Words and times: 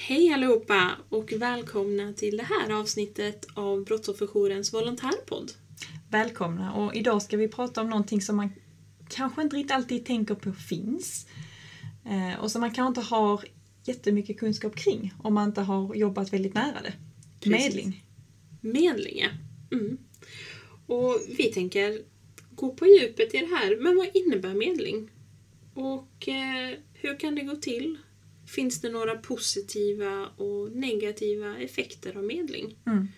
Hej 0.00 0.32
allihopa 0.32 0.90
och 1.08 1.32
välkomna 1.32 2.12
till 2.12 2.36
det 2.36 2.42
här 2.42 2.80
avsnittet 2.80 3.46
av 3.54 3.84
Brottsofferjourens 3.84 4.74
volontärpodd. 4.74 5.52
Välkomna 6.10 6.74
och 6.74 6.94
idag 6.94 7.22
ska 7.22 7.36
vi 7.36 7.48
prata 7.48 7.80
om 7.80 7.90
någonting 7.90 8.20
som 8.20 8.36
man 8.36 8.50
kanske 9.08 9.42
inte 9.42 9.56
riktigt 9.56 9.72
alltid 9.72 10.06
tänker 10.06 10.34
på 10.34 10.52
finns 10.52 11.26
eh, 12.04 12.40
och 12.40 12.50
som 12.50 12.60
man 12.60 12.74
kanske 12.74 12.88
inte 12.88 13.14
har 13.14 13.44
jättemycket 13.84 14.38
kunskap 14.38 14.76
kring 14.76 15.14
om 15.22 15.34
man 15.34 15.48
inte 15.48 15.60
har 15.60 15.94
jobbat 15.94 16.32
väldigt 16.32 16.54
nära 16.54 16.82
det. 16.82 16.92
Precis. 17.40 17.74
Medling. 17.74 18.04
Medling, 18.60 19.18
ja. 19.18 19.28
Mm. 19.76 19.98
Och 20.86 21.20
vi 21.38 21.44
tänker 21.44 22.02
gå 22.50 22.74
på 22.74 22.86
djupet 22.86 23.34
i 23.34 23.38
det 23.38 23.56
här. 23.56 23.76
Men 23.80 23.96
vad 23.96 24.08
innebär 24.14 24.54
medling? 24.54 25.10
Och 25.74 26.28
eh, 26.28 26.78
hur 26.92 27.18
kan 27.18 27.34
det 27.34 27.42
gå 27.42 27.56
till? 27.56 27.98
Finns 28.48 28.80
det 28.80 28.88
några 28.88 29.16
positiva 29.16 30.26
och 30.36 30.72
negativa 30.72 31.58
effekter 31.58 32.16
av 32.16 32.24
medling? 32.24 32.76
Mm. 32.86 33.08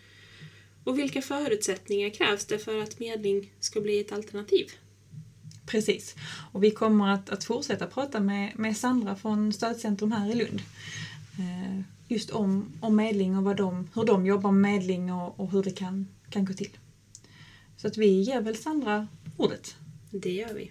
Och 0.84 0.98
vilka 0.98 1.22
förutsättningar 1.22 2.10
krävs 2.10 2.46
det 2.46 2.58
för 2.58 2.82
att 2.82 2.98
medling 2.98 3.52
ska 3.60 3.80
bli 3.80 4.00
ett 4.00 4.12
alternativ? 4.12 4.66
Precis. 5.66 6.16
Och 6.52 6.64
vi 6.64 6.70
kommer 6.70 7.08
att, 7.08 7.30
att 7.30 7.44
fortsätta 7.44 7.86
prata 7.86 8.20
med, 8.20 8.58
med 8.58 8.76
Sandra 8.76 9.16
från 9.16 9.52
Stödcentrum 9.52 10.12
här 10.12 10.30
i 10.30 10.34
Lund. 10.34 10.62
Eh, 11.38 11.80
just 12.08 12.30
om, 12.30 12.72
om 12.80 12.96
medling 12.96 13.36
och 13.36 13.44
vad 13.44 13.56
de, 13.56 13.88
hur 13.94 14.04
de 14.04 14.26
jobbar 14.26 14.52
med 14.52 14.72
medling 14.72 15.12
och, 15.12 15.40
och 15.40 15.50
hur 15.50 15.62
det 15.62 15.70
kan, 15.70 16.08
kan 16.30 16.44
gå 16.44 16.52
till. 16.52 16.76
Så 17.76 17.86
att 17.86 17.96
vi 17.96 18.20
ger 18.20 18.40
väl 18.40 18.56
Sandra 18.56 19.08
ordet. 19.36 19.76
Det 20.10 20.32
gör 20.32 20.54
vi. 20.54 20.70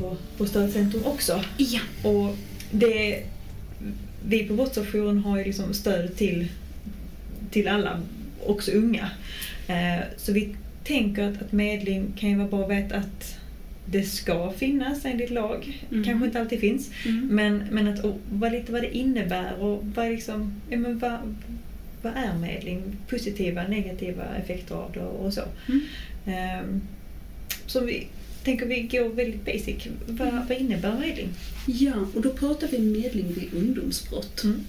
På, 0.00 0.16
på 0.36 0.46
Stödcentrum 0.46 1.04
också. 1.04 1.44
Ja. 1.56 1.80
Och 2.02 2.36
det, 2.70 3.22
vi 4.24 4.44
på 4.44 4.54
Brottsofferjouren 4.54 5.18
har 5.18 5.38
ju 5.38 5.44
liksom 5.44 5.74
stöd 5.74 6.16
till, 6.16 6.48
till 7.50 7.68
alla, 7.68 8.00
också 8.46 8.70
unga. 8.70 9.10
Eh, 9.68 10.04
så 10.16 10.32
vi 10.32 10.56
tänker 10.84 11.22
att, 11.22 11.42
att 11.42 11.52
medling 11.52 12.12
kan 12.18 12.30
ju 12.30 12.36
vara 12.36 12.48
bra 12.48 12.64
att 12.64 12.70
veta 12.70 12.96
att 12.96 13.36
det 13.84 14.02
ska 14.02 14.52
finnas 14.52 15.04
enligt 15.04 15.30
lag. 15.30 15.84
Mm. 15.90 16.04
Kanske 16.04 16.26
inte 16.26 16.40
alltid 16.40 16.60
finns. 16.60 16.90
Mm. 17.06 17.26
Men, 17.26 17.64
men 17.70 17.88
att, 17.88 18.04
och, 18.04 18.18
vad, 18.32 18.52
lite 18.52 18.72
vad 18.72 18.82
det 18.82 18.96
innebär 18.96 19.54
och 19.60 19.84
vad, 19.94 20.08
liksom, 20.08 20.60
ja, 20.68 20.78
men 20.78 20.98
vad, 20.98 21.34
vad 22.02 22.12
är 22.12 22.38
medling? 22.40 22.96
Positiva, 23.08 23.62
negativa 23.62 24.24
effekter 24.42 24.74
av 24.74 24.92
det 24.92 25.00
och 25.00 25.34
så. 25.34 25.42
Mm. 25.68 25.80
Ehm, 26.26 26.80
så 27.66 27.80
vi 27.80 28.06
tänker 28.44 28.66
vi 28.66 28.82
går 28.82 29.08
väldigt 29.08 29.44
basic. 29.44 29.76
Vad, 30.06 30.28
Mm. 30.28 30.46
vad 30.48 30.58
innebär 30.58 30.98
medling? 30.98 31.28
Ja, 31.66 32.06
och 32.14 32.22
då 32.22 32.30
pratar 32.32 32.68
vi 32.68 32.78
medling 32.78 33.32
vid 33.34 33.54
ungdomsbrott. 33.54 34.44
Mm. 34.44 34.60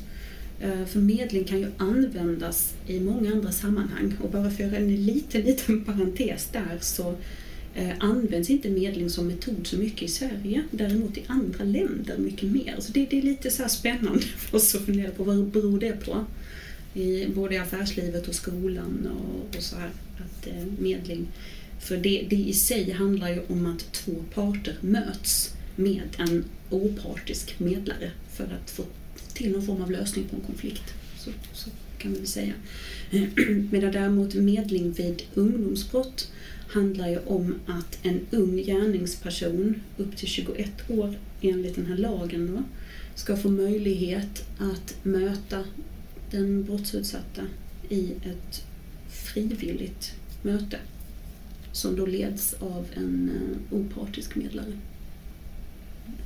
Eh, 0.61 0.85
För 0.85 0.99
medling 0.99 1.43
kan 1.43 1.59
ju 1.59 1.67
användas 1.77 2.73
i 2.87 2.99
många 2.99 3.31
andra 3.31 3.51
sammanhang. 3.51 4.13
Och 4.23 4.29
bara 4.31 4.51
för 4.51 4.63
en 4.63 5.05
liten, 5.05 5.41
liten 5.41 5.83
parentes 5.85 6.49
där 6.51 6.77
så 6.81 7.15
eh, 7.75 7.89
används 7.99 8.49
inte 8.49 8.69
medling 8.69 9.09
som 9.09 9.27
metod 9.27 9.67
så 9.67 9.77
mycket 9.77 10.01
i 10.01 10.07
Sverige. 10.07 10.63
Däremot 10.71 11.17
i 11.17 11.21
andra 11.27 11.63
länder 11.63 12.17
mycket 12.17 12.51
mer. 12.51 12.75
Så 12.79 12.91
det, 12.91 13.05
det 13.09 13.17
är 13.17 13.21
lite 13.21 13.51
så 13.51 13.61
här 13.61 13.69
spännande 13.69 14.21
för 14.37 14.57
oss 14.57 14.75
att 14.75 14.85
fundera 14.85 15.11
på 15.11 15.23
vad 15.23 15.45
beror 15.45 15.79
det 15.79 16.05
på? 16.05 16.25
I 16.93 17.25
både 17.27 17.55
i 17.55 17.57
affärslivet 17.57 18.27
och 18.27 18.35
skolan 18.35 19.07
och, 19.11 19.55
och 19.57 19.63
så 19.63 19.75
här. 19.75 19.89
Att 20.19 20.47
eh, 20.47 20.63
medling. 20.79 21.27
För 21.81 21.97
det, 21.97 22.27
det 22.29 22.35
i 22.35 22.53
sig 22.53 22.91
handlar 22.91 23.29
ju 23.29 23.41
om 23.47 23.65
att 23.65 23.93
två 23.93 24.11
parter 24.33 24.77
möts 24.81 25.53
med 25.75 26.03
en 26.17 26.43
opartisk 26.69 27.59
medlare 27.59 28.11
för 28.33 28.43
att 28.43 28.71
få 28.71 28.83
till 29.33 29.51
någon 29.51 29.65
form 29.65 29.81
av 29.81 29.91
lösning 29.91 30.25
på 30.27 30.35
en 30.35 30.41
konflikt. 30.41 30.93
Så, 31.17 31.31
så 31.53 31.69
kan 31.97 32.11
man 32.11 32.19
väl 32.19 32.27
säga. 32.27 32.53
Medan 33.71 33.91
däremot 33.91 34.33
medling 34.33 34.91
vid 34.91 35.23
ungdomsbrott 35.33 36.31
handlar 36.67 37.09
ju 37.09 37.19
om 37.19 37.55
att 37.65 37.99
en 38.01 38.19
ung 38.31 38.57
gärningsperson 38.57 39.75
upp 39.97 40.17
till 40.17 40.27
21 40.27 40.89
år 40.89 41.15
enligt 41.41 41.75
den 41.75 41.85
här 41.85 41.97
lagen 41.97 42.47
då, 42.55 42.63
ska 43.15 43.37
få 43.37 43.49
möjlighet 43.49 44.43
att 44.57 44.95
möta 45.03 45.63
den 46.31 46.63
brottsutsatta 46.63 47.41
i 47.89 48.11
ett 48.11 48.63
frivilligt 49.09 50.11
möte 50.41 50.77
som 51.71 51.95
då 51.95 52.05
leds 52.05 52.53
av 52.53 52.85
en 52.93 53.31
eh, 53.35 53.77
opartisk 53.77 54.35
medlare. 54.35 54.73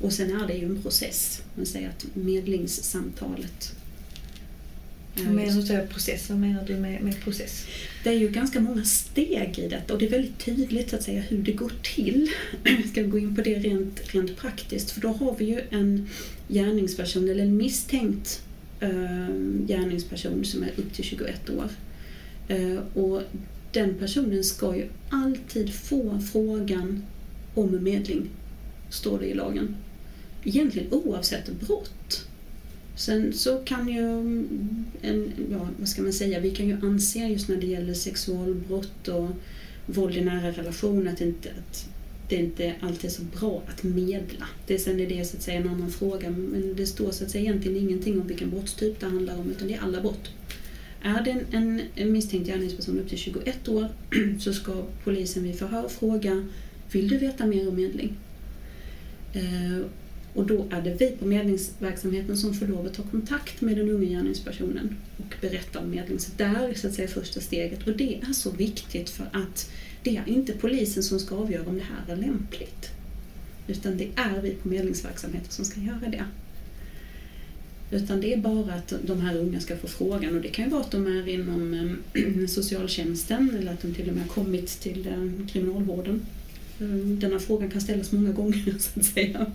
Och 0.01 0.13
sen 0.13 0.41
är 0.41 0.47
det 0.47 0.53
ju 0.53 0.65
en 0.65 0.81
process. 0.81 1.41
Man 1.55 1.65
säger 1.65 1.89
att 1.89 2.05
medlingssamtalet 2.13 3.75
du 5.15 5.61
säger 5.61 5.87
process? 5.87 6.29
Vad 6.29 6.39
menar 6.39 6.63
du 6.67 6.75
med, 6.75 7.01
med 7.01 7.21
process? 7.21 7.65
det 8.03 8.09
är 8.09 8.13
ju 8.13 8.29
ganska 8.29 8.59
många 8.59 8.83
steg 8.83 9.59
i 9.59 9.67
detta 9.67 9.93
och 9.93 9.99
det 9.99 10.05
är 10.05 10.09
väldigt 10.09 10.39
tydligt 10.39 10.89
så 10.89 10.95
att 10.95 11.03
säga 11.03 11.21
hur 11.21 11.37
det 11.37 11.51
går 11.51 11.71
till. 11.81 12.29
Ska 12.91 13.01
gå 13.01 13.19
in 13.19 13.35
på 13.35 13.41
det 13.41 13.55
rent, 13.55 14.13
rent 14.13 14.37
praktiskt 14.37 14.91
för 14.91 15.01
då 15.01 15.07
har 15.07 15.35
vi 15.37 15.45
ju 15.45 15.61
en 15.69 16.09
gärningsperson 16.47 17.29
eller 17.29 17.43
en 17.43 17.57
misstänkt 17.57 18.41
eh, 18.79 18.89
gärningsperson 19.67 20.45
som 20.45 20.63
är 20.63 20.71
upp 20.77 20.93
till 20.93 21.03
21 21.03 21.49
år. 21.49 21.69
Eh, 22.47 23.03
och 23.03 23.21
den 23.75 23.93
personen 23.93 24.43
ska 24.43 24.75
ju 24.75 24.87
alltid 25.09 25.73
få 25.73 26.19
frågan 26.19 27.03
om 27.53 27.83
medling, 27.83 28.29
står 28.89 29.19
det 29.19 29.25
i 29.25 29.33
lagen. 29.33 29.75
Egentligen 30.43 30.93
oavsett 30.93 31.59
brott. 31.59 32.27
Sen 32.95 33.33
så 33.33 33.57
kan 33.57 33.89
ju 33.89 34.19
en, 35.01 35.31
ja, 35.51 35.67
vad 35.79 35.89
ska 35.89 36.01
man 36.01 36.13
säga, 36.13 36.39
vi 36.39 36.51
kan 36.51 36.67
ju 36.67 36.77
anse 36.83 37.19
just 37.19 37.49
när 37.49 37.57
det 37.57 37.67
gäller 37.67 37.93
sexualbrott 37.93 39.07
och 39.07 39.29
våld 39.85 40.17
i 40.17 40.21
nära 40.21 40.51
relation 40.51 41.07
att 41.07 41.17
det 41.17 41.25
inte, 41.25 41.49
att 41.49 41.89
det 42.29 42.35
inte 42.35 42.73
alltid 42.81 43.05
är 43.05 43.13
så 43.13 43.23
bra 43.39 43.63
att 43.67 43.83
medla. 43.83 44.47
Det, 44.67 44.79
sen 44.79 44.99
är 44.99 45.09
det 45.09 45.25
så 45.25 45.37
att 45.37 45.43
säga 45.43 45.57
en 45.57 45.69
annan 45.69 45.91
fråga, 45.91 46.29
men 46.29 46.73
det 46.77 46.85
står 46.85 47.11
så 47.11 47.23
att 47.23 47.31
säga 47.31 47.41
egentligen 47.41 47.77
ingenting 47.77 48.21
om 48.21 48.27
vilken 48.27 48.49
brottstyp 48.49 48.99
det 48.99 49.05
handlar 49.05 49.39
om, 49.39 49.51
utan 49.51 49.67
det 49.67 49.73
är 49.73 49.81
alla 49.81 50.01
brott. 50.01 50.29
Är 51.05 51.23
det 51.23 51.45
en, 51.51 51.81
en, 51.95 52.11
misstänkt 52.11 52.47
gärningsperson 52.47 52.99
upp 52.99 53.09
till 53.09 53.17
21 53.17 53.67
år 53.67 53.87
så 54.39 54.53
ska 54.53 54.85
polisen 55.03 55.43
vid 55.43 55.59
förhör 55.59 55.87
fråga 55.89 56.47
Vill 56.91 57.07
du 57.07 57.17
veta 57.17 57.45
mer 57.45 57.69
om 57.69 57.75
medling? 57.75 58.17
Eh, 59.33 59.85
och 60.33 60.45
då 60.45 60.65
är 60.71 60.81
det 60.81 60.95
vi 60.99 61.11
på 61.11 61.25
medlingsverksamheten 61.25 62.37
som 62.37 62.53
får 62.53 62.67
lov 62.67 62.85
att 62.85 62.93
ta 62.93 63.03
kontakt 63.03 63.61
med 63.61 63.77
den 63.77 63.89
unga 63.89 64.09
gärningspersonen 64.09 64.95
och 65.17 65.35
berätta 65.41 65.79
om 65.79 65.89
medling. 65.89 66.19
Så 66.19 66.31
där 66.37 66.69
är 66.69 66.73
så 66.73 66.87
att 66.87 66.93
säga 66.93 67.07
första 67.07 67.39
steget. 67.39 67.87
Och 67.87 67.97
det 67.97 68.19
är 68.29 68.33
så 68.33 68.51
viktigt 68.51 69.09
för 69.09 69.25
att 69.33 69.71
det 70.03 70.17
är 70.17 70.23
inte 70.29 70.53
polisen 70.53 71.03
som 71.03 71.19
ska 71.19 71.35
avgöra 71.35 71.69
om 71.69 71.77
det 71.77 71.83
här 71.83 72.15
är 72.15 72.17
lämpligt. 72.17 72.91
Utan 73.67 73.97
det 73.97 74.07
är 74.15 74.41
vi 74.41 74.51
på 74.51 74.67
medlingsverksamheten 74.67 75.51
som 75.51 75.65
ska 75.65 75.79
göra 75.79 76.09
det. 76.09 76.25
Utan 77.91 78.21
det 78.21 78.33
är 78.33 78.37
bara 78.37 78.73
att 78.73 78.93
de 79.03 79.21
här 79.21 79.37
unga 79.37 79.59
ska 79.59 79.77
få 79.77 79.87
frågan 79.87 80.35
och 80.35 80.41
det 80.41 80.47
kan 80.47 80.65
ju 80.65 80.71
vara 80.71 80.81
att 80.81 80.91
de 80.91 81.07
är 81.07 81.27
inom 81.27 81.73
eh, 82.13 82.45
socialtjänsten 82.47 83.57
eller 83.59 83.73
att 83.73 83.81
de 83.81 83.93
till 83.93 84.09
och 84.09 84.15
med 84.15 84.23
har 84.23 84.33
kommit 84.33 84.67
till 84.67 85.07
eh, 85.07 85.47
kriminalvården. 85.47 86.25
Eh, 86.79 86.87
Denna 86.87 87.39
frågan 87.39 87.69
kan 87.69 87.81
ställas 87.81 88.11
många 88.11 88.31
gånger 88.31 88.75
så 88.79 88.99
att 88.99 89.05
säga. 89.05 89.45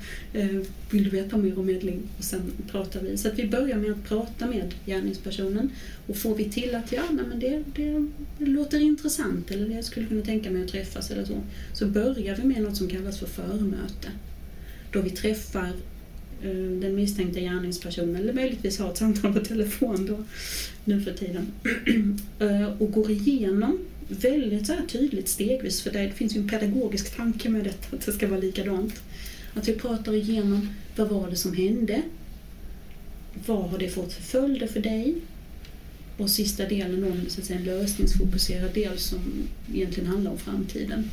Vill 0.90 1.04
du 1.04 1.10
veta 1.10 1.36
mer 1.36 1.58
om 1.58 1.66
medling? 1.66 2.02
Och 2.19 2.24
sen 2.24 2.52
pratar 2.70 3.00
vi. 3.00 3.16
Så 3.16 3.28
att 3.28 3.38
vi 3.38 3.48
börjar 3.48 3.76
med 3.76 3.90
att 3.90 4.04
prata 4.08 4.46
med 4.46 4.74
gärningspersonen 4.86 5.70
och 6.06 6.16
får 6.16 6.34
vi 6.34 6.44
till 6.44 6.75
att 6.75 6.93
ja, 6.93 7.02
nej, 7.10 7.25
men 7.28 7.40
det, 7.40 7.64
det, 7.75 8.08
det 8.38 8.46
låter 8.50 8.81
intressant 8.81 9.50
eller 9.50 9.75
jag 9.75 9.84
skulle 9.84 10.06
kunna 10.06 10.22
tänka 10.22 10.50
mig 10.50 10.62
att 10.62 10.69
träffas 10.69 11.10
eller 11.10 11.25
så. 11.25 11.40
Så 11.72 11.87
börjar 11.87 12.37
vi 12.37 12.44
med 12.44 12.62
något 12.62 12.76
som 12.76 12.88
kallas 12.88 13.19
för 13.19 13.26
förmöte. 13.26 14.08
Då 14.93 15.00
vi 15.00 15.10
träffar 15.10 15.72
Eh, 16.42 16.81
den 16.81 16.94
misstänkta 16.94 17.40
gärningspersonen 17.40 18.16
eller 18.16 18.32
möjligtvis 18.32 18.78
har 18.78 18.90
ett 18.90 18.96
samtal 18.96 19.32
på 19.32 19.40
telefon 19.40 20.06
då, 20.06 20.25
nu 20.84 21.00
för 21.00 21.12
tiden. 21.12 21.46
Eh, 22.38 22.72
och 22.78 22.92
går 22.92 23.10
igenom 23.10 23.78
väldigt 24.08 24.66
så 24.66 24.72
här 24.72 24.87
tydligt 24.87 25.28
stegvis, 25.28 25.82
för 25.82 25.90
det 25.90 26.12
finns 26.14 26.37
ju 26.37 26.40
en 26.40 26.48
pedagogisk 26.48 27.16
tanke 27.16 27.48
med 27.48 27.64
detta, 27.64 27.96
att 27.96 28.06
det 28.06 28.12
ska 28.12 28.28
vara 28.28 28.40
likadant. 28.40 28.94
Att 29.54 29.69
vi 29.69 29.72
pratar 29.72 30.14
igenom 30.14 30.69
vad 30.96 31.08
var 31.08 31.31
det 31.31 31.37
som 31.37 31.54
hände? 31.54 32.02
Vad 33.46 33.70
har 33.70 33.78
det 33.78 33.88
fått 33.88 34.12
för 34.12 34.22
följder 34.22 34.66
för 34.66 34.81
dig? 34.81 35.14
Och 36.16 36.31
sista 36.31 36.64
delen 36.64 37.04
om 37.04 37.20
så 37.28 37.40
att 37.40 37.46
säga, 37.46 37.58
en 37.58 37.64
lösningsfokuserad 37.64 38.75
del 38.75 38.98
som 38.98 39.20
egentligen 39.75 40.10
handlar 40.10 40.31
om 40.31 40.38
framtiden. 40.38 41.10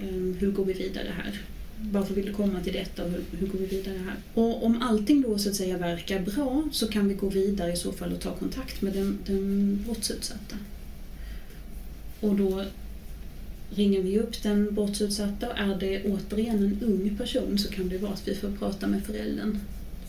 Eh, 0.00 0.38
hur 0.38 0.50
går 0.50 0.64
vi 0.64 0.72
vidare 0.72 1.12
här? 1.16 1.40
Varför 1.82 2.14
vill 2.14 2.26
du 2.26 2.32
komma 2.32 2.60
till 2.60 2.72
detta 2.72 3.04
och 3.04 3.10
hur, 3.10 3.24
hur 3.38 3.46
går 3.46 3.58
vi 3.58 3.66
vidare 3.66 3.98
här? 3.98 4.16
Och 4.34 4.64
om 4.64 4.82
allting 4.82 5.22
då 5.22 5.38
så 5.38 5.48
att 5.48 5.54
säga 5.54 5.78
verkar 5.78 6.20
bra 6.20 6.68
så 6.72 6.88
kan 6.88 7.08
vi 7.08 7.14
gå 7.14 7.28
vidare 7.28 7.72
i 7.72 7.76
så 7.76 7.92
fall 7.92 8.12
och 8.12 8.20
ta 8.20 8.34
kontakt 8.34 8.82
med 8.82 8.92
den, 8.92 9.18
den 9.26 9.78
brottsutsatta. 9.84 10.56
Och 12.20 12.36
då 12.36 12.64
ringer 13.70 14.02
vi 14.02 14.18
upp 14.18 14.42
den 14.42 14.74
brottsutsatta 14.74 15.48
och 15.48 15.58
är 15.58 15.76
det 15.80 16.04
återigen 16.04 16.56
en 16.56 16.78
ung 16.82 17.16
person 17.16 17.58
så 17.58 17.70
kan 17.70 17.88
det 17.88 17.98
vara 17.98 18.12
att 18.12 18.28
vi 18.28 18.34
får 18.34 18.50
prata 18.50 18.86
med 18.86 19.04
föräldern 19.04 19.58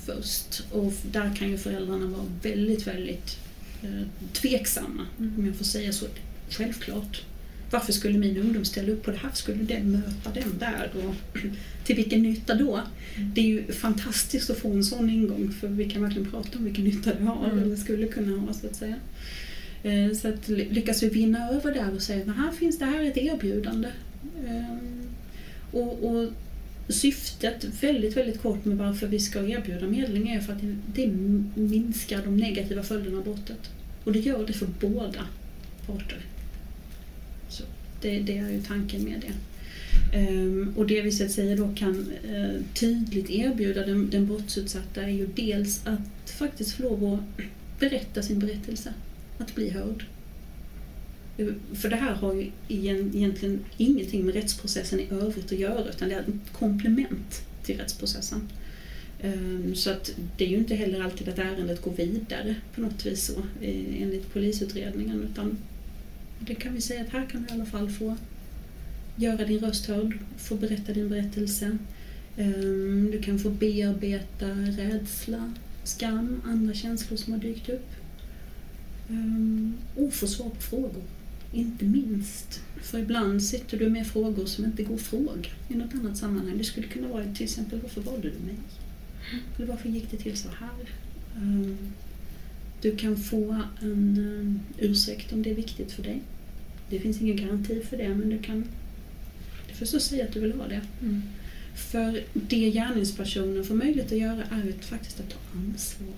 först. 0.05 0.63
Och 0.71 0.93
där 1.11 1.35
kan 1.35 1.49
ju 1.49 1.57
föräldrarna 1.57 2.07
vara 2.07 2.25
väldigt, 2.43 2.87
väldigt 2.87 3.37
eh, 3.83 4.07
tveksamma, 4.33 5.05
om 5.17 5.45
jag 5.45 5.55
får 5.55 5.65
säga 5.65 5.93
så. 5.93 6.05
Självklart. 6.49 7.23
Varför 7.71 7.93
skulle 7.93 8.17
min 8.17 8.37
ungdom 8.37 8.65
ställa 8.65 8.91
upp 8.91 9.03
på 9.03 9.11
det 9.11 9.17
här? 9.17 9.29
Skulle 9.33 9.63
den 9.63 9.91
möta 9.91 10.31
den 10.39 10.57
där? 10.59 10.91
Och 10.95 11.15
till 11.85 11.95
vilken 11.95 12.23
nytta 12.23 12.55
då? 12.55 12.75
Mm. 13.15 13.31
Det 13.33 13.41
är 13.41 13.45
ju 13.45 13.71
fantastiskt 13.71 14.49
att 14.49 14.57
få 14.57 14.71
en 14.73 14.83
sån 14.83 15.09
ingång 15.09 15.51
för 15.59 15.67
vi 15.67 15.89
kan 15.89 16.01
verkligen 16.01 16.31
prata 16.31 16.57
om 16.57 16.65
vilken 16.65 16.83
nytta 16.85 17.13
det 17.13 17.23
har, 17.23 17.45
Mm. 17.45 17.63
eller 17.63 17.75
skulle 17.75 18.07
kunna 18.07 18.37
ha 18.37 18.53
så 18.53 18.67
att 18.67 18.75
säga. 18.75 18.95
Eh, 19.83 20.13
Så 20.15 20.27
att 20.27 20.49
ly- 20.49 20.69
lyckas 20.69 21.03
vi 21.03 21.09
vinna 21.09 21.49
över 21.49 21.73
där 21.73 21.95
och 21.95 22.01
säga 22.01 22.21
att 22.31 22.37
här 22.37 22.51
finns 22.51 22.79
det 22.79 22.85
här 22.85 22.99
är 23.03 23.07
ett 23.07 23.17
erbjudande. 23.17 23.89
Ehm, 24.47 24.79
Och, 25.71 26.03
och 26.03 26.29
syftet, 26.89 27.65
väldigt, 27.83 28.17
väldigt 28.17 28.41
kort 28.41 28.65
med 28.65 28.77
varför 28.77 29.07
vi 29.07 29.19
ska 29.19 29.39
erbjuda 29.47 29.87
medling 29.87 30.29
är 30.29 30.39
för 30.41 30.53
att 30.53 30.59
det 30.95 31.07
minskar 31.55 32.21
de 32.25 32.37
negativa 32.37 32.83
följderna 32.83 33.17
av 33.17 33.23
brottet. 33.23 33.69
Och 34.03 34.11
det 34.13 34.19
gör 34.19 34.47
det 34.47 34.53
för 34.53 34.67
båda 34.81 35.25
parter. 35.85 36.17
Det, 38.01 38.19
det 38.19 38.37
är 38.37 38.49
ju 38.49 38.61
tanken 38.61 39.03
med 39.03 39.21
det. 39.21 39.33
Ehm, 40.13 40.73
och 40.77 40.87
det 40.87 41.01
vi 41.01 41.11
så 41.11 41.23
att 41.23 41.31
säga 41.31 41.55
då 41.55 41.69
kan 41.75 42.11
eh, 42.23 42.61
tydligt 42.73 43.29
erbjuda 43.29 43.85
den, 43.85 44.09
den 44.09 44.27
brottsutsatta 44.27 45.01
är 45.01 45.09
ju 45.09 45.27
dels 45.27 45.81
att 45.87 46.31
faktiskt 46.31 46.71
få 46.71 46.83
lov 46.83 47.13
att 47.13 47.45
berätta 47.79 48.21
sin 48.21 48.39
berättelse. 48.39 48.93
Att 49.37 49.55
bli 49.55 49.69
hörd. 49.69 50.05
För 51.73 51.89
det 51.89 51.95
här 51.95 52.13
har 52.13 52.33
ju 52.33 52.51
egentligen 52.67 53.59
ingenting 53.77 54.25
med 54.25 54.35
rättsprocessen 54.35 54.99
i 54.99 55.07
övrigt 55.11 55.51
att 55.51 55.59
göra 55.59 55.89
utan 55.89 56.09
det 56.09 56.15
är 56.15 56.19
ett 56.19 56.53
komplement 56.53 57.41
till 57.63 57.77
rättsprocessen. 57.77 58.49
Ehm, 59.21 59.75
så 59.75 59.89
att 59.89 60.11
det 60.37 60.45
är 60.45 60.49
ju 60.49 60.57
inte 60.57 60.75
heller 60.75 61.03
alltid 61.03 61.29
att 61.29 61.39
ärendet 61.39 61.81
går 61.81 61.93
vidare 61.93 62.55
på 62.75 62.81
något 62.81 63.05
vis 63.05 63.25
så 63.25 63.41
enligt 63.61 64.33
polisutredningen 64.33 65.27
utan 65.31 65.57
det 66.45 66.55
kan 66.55 66.73
vi 66.73 66.81
säga 66.81 67.01
att 67.01 67.09
här 67.09 67.25
kan 67.25 67.41
du 67.41 67.47
i 67.47 67.51
alla 67.51 67.65
fall 67.65 67.89
få 67.89 68.17
göra 69.15 69.45
din 69.45 69.59
röst 69.59 69.85
hörd, 69.85 70.17
få 70.37 70.55
berätta 70.55 70.93
din 70.93 71.09
berättelse. 71.09 71.77
Ehm, 72.37 73.09
du 73.11 73.21
kan 73.21 73.39
få 73.39 73.49
bearbeta 73.49 74.47
rädsla, 74.47 75.53
skam, 75.83 76.41
andra 76.45 76.73
känslor 76.73 77.17
som 77.17 77.33
har 77.33 77.39
dykt 77.39 77.69
upp. 77.69 77.89
Ehm, 79.09 79.77
och 79.95 80.13
få 80.13 80.27
svar 80.27 80.49
på 80.49 80.61
frågor, 80.61 81.03
inte 81.53 81.85
minst. 81.85 82.61
För 82.81 82.99
ibland 82.99 83.43
sitter 83.43 83.79
du 83.79 83.89
med 83.89 84.07
frågor 84.07 84.45
som 84.45 84.65
inte 84.65 84.83
går 84.83 84.95
att 84.95 85.01
fråga 85.01 85.49
i 85.69 85.75
något 85.75 85.93
annat 85.93 86.17
sammanhang. 86.17 86.57
Det 86.57 86.63
skulle 86.63 86.87
kunna 86.87 87.07
vara 87.07 87.33
till 87.33 87.43
exempel 87.43 87.79
varför 87.81 88.01
valde 88.01 88.29
du 88.29 88.45
mig? 88.45 88.55
Eller 89.57 89.67
varför 89.67 89.89
gick 89.89 90.11
det 90.11 90.17
till 90.17 90.37
så 90.37 90.49
här? 90.49 90.89
Ehm, 91.35 91.77
du 92.81 92.95
kan 92.95 93.17
få 93.17 93.63
en 93.81 94.61
eh, 94.77 94.85
ursäkt 94.85 95.33
om 95.33 95.43
det 95.43 95.51
är 95.51 95.55
viktigt 95.55 95.91
för 95.91 96.03
dig. 96.03 96.21
Det 96.89 96.99
finns 96.99 97.21
ingen 97.21 97.35
garanti 97.35 97.81
för 97.89 97.97
det 97.97 98.09
men 98.09 98.29
du 98.29 98.39
kan 98.39 98.65
du 99.67 99.73
får 99.75 99.85
så 99.85 99.99
säga 99.99 100.25
att 100.25 100.33
du 100.33 100.39
vill 100.39 100.53
ha 100.53 100.67
det. 100.67 100.81
Mm. 101.01 101.21
För 101.75 102.23
det 102.33 102.71
gärningspersonen 102.71 103.63
får 103.63 103.75
möjlighet 103.75 104.11
att 104.11 104.17
göra 104.17 104.43
är 104.51 104.63
ju 104.65 104.73
faktiskt 104.73 105.19
att 105.19 105.29
ta 105.29 105.57
ansvar. 105.57 106.15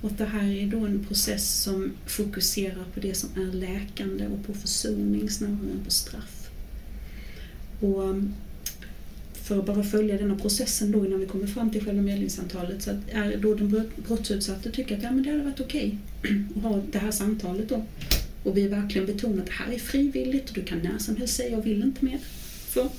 Och 0.00 0.12
det 0.12 0.24
här 0.24 0.50
är 0.50 0.66
då 0.66 0.86
en 0.86 1.04
process 1.04 1.62
som 1.62 1.92
fokuserar 2.06 2.84
på 2.94 3.00
det 3.00 3.14
som 3.14 3.30
är 3.42 3.52
läkande 3.52 4.26
och 4.26 4.46
på 4.46 4.54
försoning 4.54 5.30
snarare 5.30 5.70
än 5.72 5.84
på 5.84 5.90
straff. 5.90 6.50
Och 7.80 8.14
för 9.46 9.58
att 9.58 9.66
bara 9.66 9.82
följa 9.82 10.18
denna 10.18 10.36
processen 10.36 10.92
då 10.92 11.06
innan 11.06 11.20
vi 11.20 11.26
kommer 11.26 11.46
fram 11.46 11.70
till 11.70 11.84
själva 11.84 12.02
medlingssamtalet 12.02 12.82
så 12.82 12.90
att 12.90 12.96
är 13.12 13.36
då 13.36 13.54
den 13.54 13.90
brottsutsatte 14.06 14.70
tycker 14.70 14.96
att 14.96 15.02
ja, 15.02 15.10
men 15.10 15.22
det 15.22 15.30
hade 15.30 15.42
varit 15.42 15.60
okej 15.60 15.98
att 16.56 16.62
ha 16.62 16.82
det 16.92 16.98
här 16.98 17.10
samtalet 17.10 17.68
då. 17.68 17.84
Och 18.42 18.56
vi 18.56 18.68
verkligen 18.68 19.06
betonar 19.06 19.40
att 19.40 19.46
det 19.46 19.52
här 19.52 19.72
är 19.72 19.78
frivilligt 19.78 20.48
och 20.48 20.54
du 20.54 20.64
kan 20.64 20.78
när 20.78 20.98
som 20.98 21.16
helst 21.16 21.36
säga 21.36 21.50
jag 21.50 21.62
vill 21.62 21.82
inte 21.82 22.04
mer. 22.04 22.18
Så, 22.74 22.90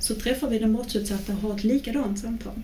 så 0.00 0.14
träffar 0.14 0.50
vi 0.50 0.58
den 0.58 0.72
brottsutsatta 0.72 1.32
och 1.32 1.38
har 1.38 1.54
ett 1.54 1.64
likadant 1.64 2.18
samtal. 2.18 2.62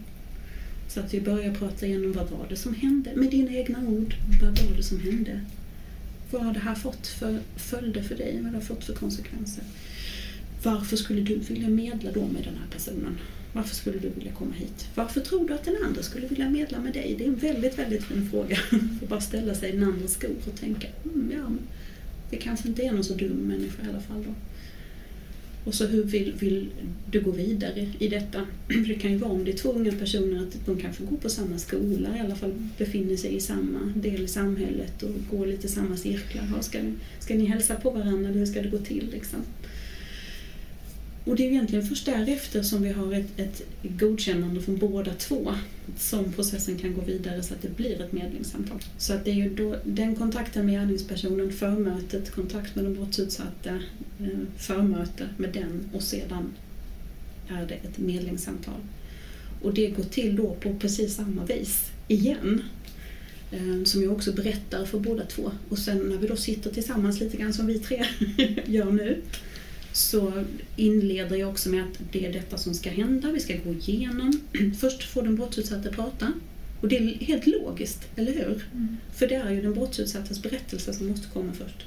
Så 0.88 1.00
att 1.00 1.14
vi 1.14 1.20
börjar 1.20 1.54
prata 1.54 1.86
igenom 1.86 2.12
vad 2.12 2.30
var 2.30 2.46
det 2.48 2.56
som 2.56 2.74
hände 2.74 3.10
med 3.14 3.30
dina 3.30 3.52
egna 3.52 3.78
ord. 3.88 4.14
Vad 4.42 4.58
var 4.58 4.76
det 4.76 4.82
som 4.82 5.00
hände? 5.00 5.40
Vad 6.30 6.42
har 6.42 6.52
det 6.54 6.60
här 6.60 6.74
fått 6.74 7.06
för 7.06 7.38
följder 7.56 8.02
för 8.02 8.14
dig? 8.14 8.38
Vad 8.42 8.52
har 8.52 8.60
det 8.60 8.66
fått 8.66 8.84
för 8.84 8.94
konsekvenser? 8.94 9.64
Varför 10.62 10.96
skulle 10.96 11.20
du 11.20 11.34
vilja 11.34 11.68
medla 11.68 12.12
då 12.12 12.20
med 12.20 12.44
den 12.44 12.54
här 12.54 12.66
personen? 12.70 13.18
Varför 13.52 13.74
skulle 13.74 13.98
du 13.98 14.08
vilja 14.08 14.32
komma 14.32 14.54
hit? 14.54 14.88
Varför 14.94 15.20
tror 15.20 15.48
du 15.48 15.54
att 15.54 15.64
den 15.64 15.76
andra 15.84 16.02
skulle 16.02 16.26
vilja 16.26 16.50
medla 16.50 16.80
med 16.80 16.92
dig? 16.92 17.14
Det 17.18 17.24
är 17.24 17.28
en 17.28 17.36
väldigt, 17.36 17.78
väldigt 17.78 18.04
fin 18.04 18.28
fråga. 18.30 18.58
Att 19.02 19.08
bara 19.08 19.20
ställa 19.20 19.54
sig 19.54 19.68
i 19.68 19.72
den 19.72 19.84
andras 19.84 20.12
skor 20.12 20.36
och 20.46 20.60
tänka, 20.60 20.88
mm, 21.04 21.32
ja, 21.36 21.50
det 22.30 22.36
kanske 22.36 22.68
inte 22.68 22.82
är 22.82 22.92
någon 22.92 23.04
så 23.04 23.14
dum 23.14 23.36
människa 23.36 23.82
i 23.86 23.88
alla 23.88 24.00
fall 24.00 24.24
då. 24.26 24.34
Och 25.64 25.74
så 25.74 25.86
hur 25.86 26.04
vill, 26.04 26.32
vill 26.38 26.70
du 27.10 27.20
gå 27.20 27.30
vidare 27.30 27.92
i 27.98 28.08
detta? 28.08 28.46
För 28.68 28.88
det 28.88 28.94
kan 28.94 29.12
ju 29.12 29.18
vara 29.18 29.32
om 29.32 29.44
det 29.44 29.52
är 29.52 29.56
två 29.56 29.72
unga 29.72 29.92
personer 29.92 30.42
att 30.42 30.66
de 30.66 30.76
kanske 30.78 31.04
går 31.04 31.16
på 31.16 31.28
samma 31.28 31.58
skola, 31.58 32.16
i 32.16 32.20
alla 32.20 32.34
fall 32.34 32.52
befinner 32.78 33.16
sig 33.16 33.34
i 33.36 33.40
samma 33.40 33.92
del 33.96 34.24
i 34.24 34.28
samhället 34.28 35.02
och 35.02 35.10
går 35.30 35.46
lite 35.46 35.68
samma 35.68 35.96
cirklar. 35.96 36.44
Ska, 36.60 36.82
ni, 36.82 36.92
ska 37.20 37.34
ni 37.34 37.44
hälsa 37.44 37.74
på 37.74 37.90
varandra 37.90 38.28
eller 38.28 38.38
hur 38.38 38.46
ska 38.46 38.62
det 38.62 38.68
gå 38.68 38.78
till? 38.78 39.10
Liksom? 39.12 39.40
Och 41.24 41.36
det 41.36 41.46
är 41.46 41.50
egentligen 41.50 41.86
först 41.86 42.06
därefter 42.06 42.62
som 42.62 42.82
vi 42.82 42.92
har 42.92 43.12
ett, 43.12 43.26
ett 43.40 43.62
godkännande 43.82 44.60
från 44.60 44.76
båda 44.76 45.14
två 45.14 45.54
som 45.96 46.32
processen 46.32 46.78
kan 46.78 46.94
gå 46.94 47.00
vidare 47.00 47.42
så 47.42 47.54
att 47.54 47.62
det 47.62 47.76
blir 47.76 48.00
ett 48.00 48.12
medlingssamtal. 48.12 48.78
Så 48.98 49.12
att 49.12 49.24
det 49.24 49.30
är 49.30 49.34
ju 49.34 49.54
då 49.54 49.76
den 49.84 50.16
kontakten 50.16 50.66
med 50.66 50.74
gärningspersonen, 50.74 51.52
förmötet, 51.52 52.30
kontakt 52.30 52.74
med 52.74 52.84
den 52.84 52.94
brottsutsatta, 52.94 53.70
eh, 54.20 54.38
förmöte 54.56 55.28
med 55.36 55.52
den 55.52 55.90
och 55.92 56.02
sedan 56.02 56.52
är 57.48 57.66
det 57.66 57.74
ett 57.74 57.98
medlingssamtal. 57.98 58.80
Och 59.62 59.74
det 59.74 59.90
går 59.90 60.04
till 60.04 60.36
då 60.36 60.54
på 60.54 60.74
precis 60.78 61.14
samma 61.14 61.44
vis 61.44 61.90
igen. 62.08 62.62
Eh, 63.50 63.84
som 63.84 64.02
jag 64.02 64.12
också 64.12 64.32
berättar 64.32 64.84
för 64.84 64.98
båda 64.98 65.26
två. 65.26 65.50
Och 65.68 65.78
sen 65.78 65.98
när 65.98 66.16
vi 66.16 66.26
då 66.26 66.36
sitter 66.36 66.70
tillsammans 66.70 67.20
lite 67.20 67.36
grann 67.36 67.52
som 67.52 67.66
vi 67.66 67.78
tre 67.78 68.04
gör 68.66 68.92
nu 68.92 69.22
så 69.92 70.44
inleder 70.76 71.36
jag 71.36 71.50
också 71.50 71.68
med 71.68 71.82
att 71.82 72.00
det 72.12 72.26
är 72.26 72.32
detta 72.32 72.58
som 72.58 72.74
ska 72.74 72.90
hända. 72.90 73.32
Vi 73.32 73.40
ska 73.40 73.56
gå 73.64 73.72
igenom. 73.72 74.40
Först 74.80 75.02
får 75.02 75.22
den 75.22 75.36
brottsutsatta 75.36 75.90
prata. 75.90 76.32
Och 76.80 76.88
det 76.88 76.96
är 76.96 77.24
helt 77.24 77.46
logiskt, 77.46 78.08
eller 78.16 78.32
hur? 78.32 78.66
Mm. 78.74 78.96
För 79.14 79.26
det 79.26 79.34
är 79.34 79.50
ju 79.50 79.62
den 79.62 79.74
brottsutsattes 79.74 80.42
berättelse 80.42 80.92
som 80.92 81.06
måste 81.08 81.28
komma 81.28 81.52
först. 81.52 81.86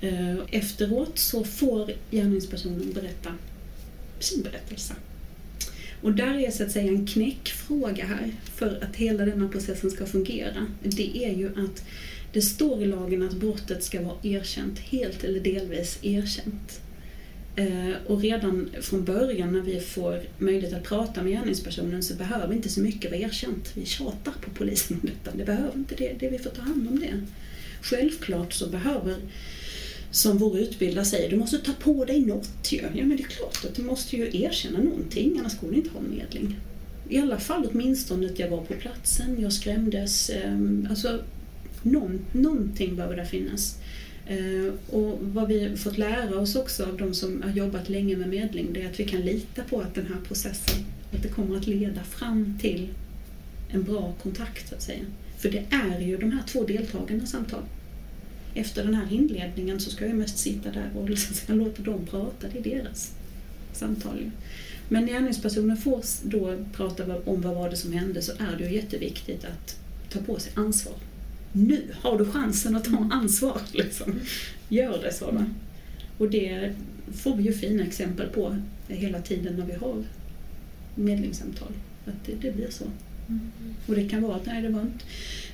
Eh, 0.00 0.36
Efteråt 0.50 1.18
så 1.18 1.44
får 1.44 1.92
gärningspersonen 2.10 2.92
berätta 2.92 3.34
sin 4.20 4.42
berättelse. 4.42 4.94
Och 6.02 6.12
där 6.12 6.38
är 6.38 6.50
så 6.50 6.62
att 6.62 6.72
säga 6.72 6.92
en 6.92 7.06
knäckfråga 7.06 8.04
här 8.04 8.32
för 8.54 8.84
att 8.84 8.96
hela 8.96 9.24
denna 9.24 9.48
processen 9.48 9.90
ska 9.90 10.06
fungera. 10.06 10.66
Det 10.82 11.24
är 11.24 11.34
ju 11.34 11.48
att 11.48 11.84
det 12.32 12.42
står 12.42 12.82
i 12.82 12.86
lagen 12.86 13.22
att 13.22 13.34
brottet 13.34 13.84
ska 13.84 14.02
vara 14.02 14.16
erkänt, 14.22 14.78
helt 14.78 15.24
eller 15.24 15.40
delvis 15.40 15.98
erkänt. 16.02 16.80
Eh, 17.56 17.96
och 18.06 18.20
redan 18.20 18.70
från 18.80 19.04
början 19.04 19.52
när 19.52 19.60
vi 19.60 19.80
får 19.80 20.20
möjlighet 20.38 20.76
att 20.76 20.84
prata 20.84 21.22
med 21.22 21.32
gärningspersonen 21.32 22.02
så 22.02 22.14
behöver 22.14 22.54
inte 22.54 22.68
så 22.68 22.80
mycket 22.80 23.10
vara 23.10 23.20
erkänt. 23.20 23.72
Vi 23.74 23.86
tjatar 23.86 24.32
på 24.32 24.50
polisen 24.54 25.00
om 25.02 25.08
detta. 25.08 25.36
Det 25.36 25.44
behöver 25.44 25.74
inte 25.74 25.94
det. 25.94 26.12
det 26.20 26.28
vi 26.28 26.38
får 26.38 26.50
ta 26.50 26.62
hand 26.62 26.88
om 26.88 27.00
det. 27.00 27.12
Självklart 27.82 28.52
så 28.52 28.68
behöver, 28.68 29.16
som 30.10 30.38
vår 30.38 30.58
utbildare 30.58 31.04
säger, 31.04 31.30
du 31.30 31.36
måste 31.36 31.58
ta 31.58 31.72
på 31.72 32.04
dig 32.04 32.20
något 32.20 32.72
ju. 32.72 32.78
Ja 32.78 33.04
men 33.04 33.16
det 33.16 33.22
är 33.22 33.28
klart 33.28 33.64
att 33.64 33.74
du 33.74 33.82
måste 33.82 34.16
ju 34.16 34.42
erkänna 34.42 34.78
någonting, 34.78 35.36
annars 35.38 35.60
går 35.60 35.70
det 35.70 35.76
inte 35.76 35.88
att 35.88 35.94
ha 35.94 36.02
medling. 36.02 36.56
I 37.08 37.18
alla 37.18 37.38
fall 37.38 37.68
åtminstone 37.72 38.26
att 38.26 38.38
jag 38.38 38.50
var 38.50 38.64
på 38.64 38.74
platsen, 38.74 39.36
jag 39.40 39.52
skrämdes. 39.52 40.30
Ehm, 40.30 40.86
alltså, 40.90 41.20
någon, 41.84 42.18
någonting 42.32 42.96
behöver 42.96 43.16
där 43.16 43.24
finnas. 43.24 43.78
Eh, 44.26 44.94
och 44.94 45.18
vad 45.20 45.48
vi 45.48 45.76
fått 45.76 45.98
lära 45.98 46.40
oss 46.40 46.56
också 46.56 46.84
av 46.84 46.96
de 46.96 47.14
som 47.14 47.42
har 47.42 47.50
jobbat 47.50 47.88
länge 47.88 48.16
med 48.16 48.28
medling, 48.28 48.72
det 48.72 48.82
är 48.82 48.88
att 48.88 49.00
vi 49.00 49.04
kan 49.04 49.20
lita 49.20 49.62
på 49.62 49.80
att 49.80 49.94
den 49.94 50.06
här 50.06 50.20
processen, 50.28 50.84
att 51.12 51.22
det 51.22 51.28
kommer 51.28 51.56
att 51.56 51.66
leda 51.66 52.02
fram 52.02 52.58
till 52.60 52.88
en 53.68 53.82
bra 53.82 54.14
kontakt 54.22 54.68
så 54.68 54.74
att 54.74 54.82
säga. 54.82 55.04
För 55.38 55.50
det 55.50 55.64
är 55.70 56.00
ju 56.00 56.16
de 56.16 56.32
här 56.32 56.42
två 56.46 56.64
deltagarna 56.64 57.26
samtal. 57.26 57.62
Efter 58.54 58.84
den 58.84 58.94
här 58.94 59.12
inledningen 59.12 59.80
så 59.80 59.90
ska 59.90 60.06
jag 60.06 60.16
mest 60.16 60.38
sitta 60.38 60.70
där 60.70 60.90
och 60.94 61.08
liksom 61.10 61.58
låta 61.58 61.82
dem 61.82 62.06
prata, 62.06 62.46
det 62.52 62.58
är 62.58 62.82
deras 62.82 63.14
samtal. 63.72 64.30
Men 64.88 65.04
när 65.04 65.12
gärningspersonen 65.12 65.76
får 65.76 66.02
då 66.22 66.64
prata 66.72 67.16
om 67.24 67.40
vad 67.40 67.54
var 67.54 67.70
det 67.70 67.76
som 67.76 67.92
hände 67.92 68.22
så 68.22 68.32
är 68.32 68.56
det 68.58 68.68
ju 68.68 68.74
jätteviktigt 68.74 69.44
att 69.44 69.76
ta 70.10 70.18
på 70.20 70.38
sig 70.38 70.52
ansvar. 70.56 70.94
Nu 71.52 71.82
har 71.92 72.18
du 72.18 72.24
chansen 72.24 72.76
att 72.76 72.84
ta 72.84 73.08
ansvar. 73.10 73.60
Liksom. 73.72 74.14
Gör 74.68 75.02
det 75.02 75.12
så. 75.12 75.30
Va? 75.30 75.44
Och 76.18 76.30
det 76.30 76.74
får 77.12 77.36
vi 77.36 77.42
ju 77.42 77.52
fina 77.52 77.84
exempel 77.84 78.28
på 78.28 78.56
hela 78.88 79.20
tiden 79.20 79.56
när 79.56 79.66
vi 79.66 79.72
har 79.72 80.04
medlingssamtal. 80.94 81.72
Att 82.04 82.26
det, 82.26 82.32
det 82.40 82.56
blir 82.56 82.70
så. 82.70 82.84
Mm. 83.28 83.40
Och 83.86 83.94
det 83.94 84.08
kan 84.08 84.22
vara 84.22 84.36
att 84.36 84.46
nej, 84.46 84.62
det 84.62 84.68
var 84.68 84.80
inte, 84.80 85.04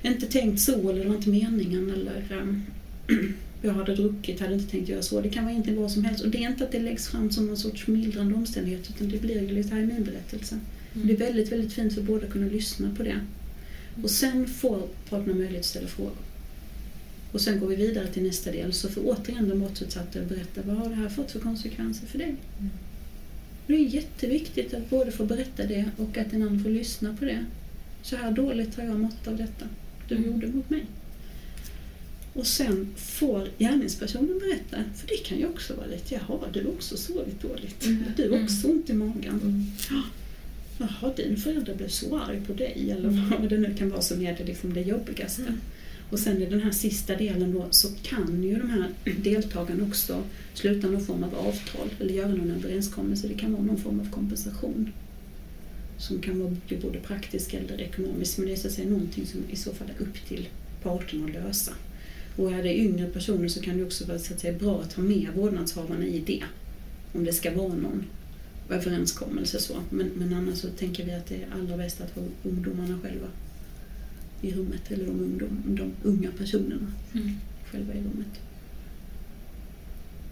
inte 0.03 0.27
tänkt 0.27 0.61
så 0.61 0.91
eller 0.91 1.03
det 1.03 1.09
var 1.09 1.17
inte 1.17 1.29
meningen 1.29 1.91
eller 1.91 2.41
um, 2.43 2.63
jag 3.63 3.73
hade 3.73 3.95
druckit, 3.95 4.41
hade 4.41 4.55
inte 4.55 4.71
tänkt 4.71 4.89
göra 4.89 5.03
så. 5.03 5.21
Det 5.21 5.29
kan 5.29 5.45
vara 5.45 5.53
egentligen 5.53 5.81
vad 5.81 5.91
som 5.91 6.05
helst. 6.05 6.25
Och 6.25 6.31
det 6.31 6.45
är 6.45 6.49
inte 6.49 6.65
att 6.65 6.73
det 6.73 6.81
läggs 6.81 7.09
fram 7.09 7.31
som 7.31 7.47
någon 7.47 7.57
sorts 7.57 7.87
mildrande 7.87 8.35
omständighet 8.35 8.91
utan 8.91 9.09
det 9.09 9.21
blir 9.21 9.43
ju 9.43 9.55
lite 9.55 9.75
här 9.75 9.83
i 9.83 9.87
min 9.87 10.05
berättelse. 10.05 10.59
Mm. 10.95 11.07
Det 11.07 11.13
är 11.13 11.17
väldigt, 11.17 11.53
väldigt 11.53 11.73
fint 11.73 11.95
för 11.95 12.03
båda 12.03 12.27
att 12.27 12.33
kunna 12.33 12.47
lyssna 12.47 12.91
på 12.97 13.03
det. 13.03 13.21
Och 14.03 14.11
sen 14.11 14.47
får 14.47 14.89
parterna 15.09 15.35
möjlighet 15.35 15.61
att 15.61 15.67
ställa 15.67 15.89
frågor. 15.89 16.17
Och 17.33 17.41
sen 17.41 17.61
går 17.61 17.67
vi 17.67 17.77
vidare 17.77 18.07
till 18.07 18.23
nästa 18.23 18.53
del 18.53 18.73
så 18.73 18.89
får 18.89 19.03
återigen 19.05 19.49
den 19.49 19.61
brottsutsatta 19.61 20.21
berätta 20.21 20.63
vad 20.65 20.77
har 20.77 20.89
det 20.89 20.95
här 20.95 21.09
fått 21.09 21.31
för 21.31 21.41
konsekvenser 21.41 22.07
för 22.07 22.19
dig? 22.19 22.37
Mm. 22.59 22.71
Det 23.67 23.75
är 23.75 23.79
jätteviktigt 23.79 24.75
att 24.75 24.91
både 24.91 25.13
få 25.13 25.25
berätta 25.25 25.67
det 25.67 25.91
och 25.97 26.19
att 26.19 26.31
den 26.31 26.43
andra 26.43 26.63
får 26.63 26.71
lyssna 26.71 27.17
på 27.19 27.25
det. 27.25 27.45
Så 28.03 28.17
här 28.17 28.33
dåligt 28.33 28.77
har 28.77 28.85
jag 28.85 29.01
mått 29.01 29.29
av 29.29 29.37
detta 29.37 29.67
du 30.09 30.17
mm. 30.17 30.31
gjorde 30.31 30.47
mot 30.47 30.71
mig. 30.71 30.87
Och 32.33 32.47
sen 32.47 32.89
får 32.97 33.49
gärningspersonen 33.59 34.39
berätta, 34.39 34.77
för 34.97 35.09
det 35.09 35.17
kan 35.17 35.39
ju 35.39 35.47
också 35.47 35.75
vara 35.75 35.87
lite, 35.87 36.15
jaha, 36.15 36.39
du 36.53 36.65
har 36.65 36.71
också 36.71 36.97
sovit 36.97 37.43
dåligt. 37.43 37.85
Mm. 37.85 38.05
Du 38.17 38.31
har 38.31 38.43
också 38.43 38.69
ont 38.69 38.91
i 38.91 38.93
magen. 38.93 39.41
Mm. 39.43 39.67
Jaha, 40.79 41.13
din 41.17 41.37
förälder 41.37 41.75
blev 41.75 41.89
så 41.89 42.19
arg 42.19 42.41
på 42.47 42.53
dig, 42.53 42.91
eller 42.91 43.09
mm. 43.09 43.31
vad 43.41 43.51
det 43.51 43.59
nu 43.59 43.75
kan 43.75 43.91
vara 43.91 44.01
som 44.01 44.23
är 44.23 44.37
det, 44.39 44.45
liksom 44.45 44.75
det 44.75 44.81
jobbigaste. 44.81 45.43
Mm. 45.43 45.61
Och 46.11 46.19
sen 46.19 46.43
i 46.43 46.47
den 46.47 46.61
här 46.61 46.71
sista 46.71 47.17
delen 47.17 47.53
då 47.55 47.67
så 47.71 47.89
kan 48.03 48.43
ju 48.43 48.59
de 48.59 48.71
här 48.71 48.91
deltagarna 49.23 49.85
också 49.85 50.23
sluta 50.55 50.87
någon 50.87 51.07
form 51.07 51.25
av 51.25 51.35
avtal 51.35 51.89
eller 52.01 52.15
göra 52.15 52.29
någon 52.29 52.51
överenskommelse. 52.51 53.29
Det 53.29 53.35
kan 53.35 53.53
vara 53.53 53.63
någon 53.63 53.79
form 53.79 54.01
av 54.01 54.11
kompensation. 54.11 54.93
Som 55.99 56.21
kan 56.21 56.41
vara 56.41 56.57
både 56.83 57.01
praktisk 57.01 57.55
eller 57.55 57.81
ekonomisk 57.81 58.39
men 58.39 58.47
det 58.47 58.53
är 58.53 58.57
så 58.57 58.69
att 58.69 58.75
säga 58.75 58.91
någonting 58.91 59.27
som 59.27 59.41
i 59.51 59.57
så 59.57 59.75
fall 59.75 59.91
är 59.99 60.03
upp 60.03 60.29
till 60.29 60.49
parterna 60.83 61.25
att 61.25 61.33
lösa. 61.33 61.73
Och 62.37 62.53
är 62.53 62.63
det 62.63 62.79
yngre 62.79 63.07
personer 63.07 63.49
så 63.49 63.61
kan 63.61 63.79
det 63.79 63.85
också 63.85 64.07
vara 64.07 64.19
så 64.19 64.35
att 64.35 64.41
säga, 64.41 64.59
bra 64.59 64.81
att 64.81 64.93
ha 64.93 65.03
med 65.03 65.29
vårdnadshavarna 65.35 66.07
i 66.07 66.23
det. 66.27 66.43
Om 67.13 67.25
det 67.25 67.33
ska 67.33 67.55
vara 67.55 67.75
någon 67.75 68.05
överenskommelse 68.69 69.59
så. 69.59 69.75
Men, 69.91 70.07
men 70.07 70.35
annars 70.35 70.59
så 70.59 70.69
tänker 70.69 71.05
vi 71.05 71.13
att 71.13 71.27
det 71.27 71.35
är 71.35 71.49
allra 71.55 71.77
bäst 71.77 72.01
att 72.01 72.15
ha 72.15 72.23
ungdomarna 72.43 72.99
själva 73.03 73.27
i 74.41 74.53
rummet, 74.53 74.93
eller 74.93 75.05
de, 75.05 75.21
ungdom, 75.21 75.63
de 75.67 75.93
unga 76.03 76.31
personerna 76.39 76.93
mm. 77.15 77.31
själva 77.71 77.95
i 77.95 77.99
rummet. 77.99 78.41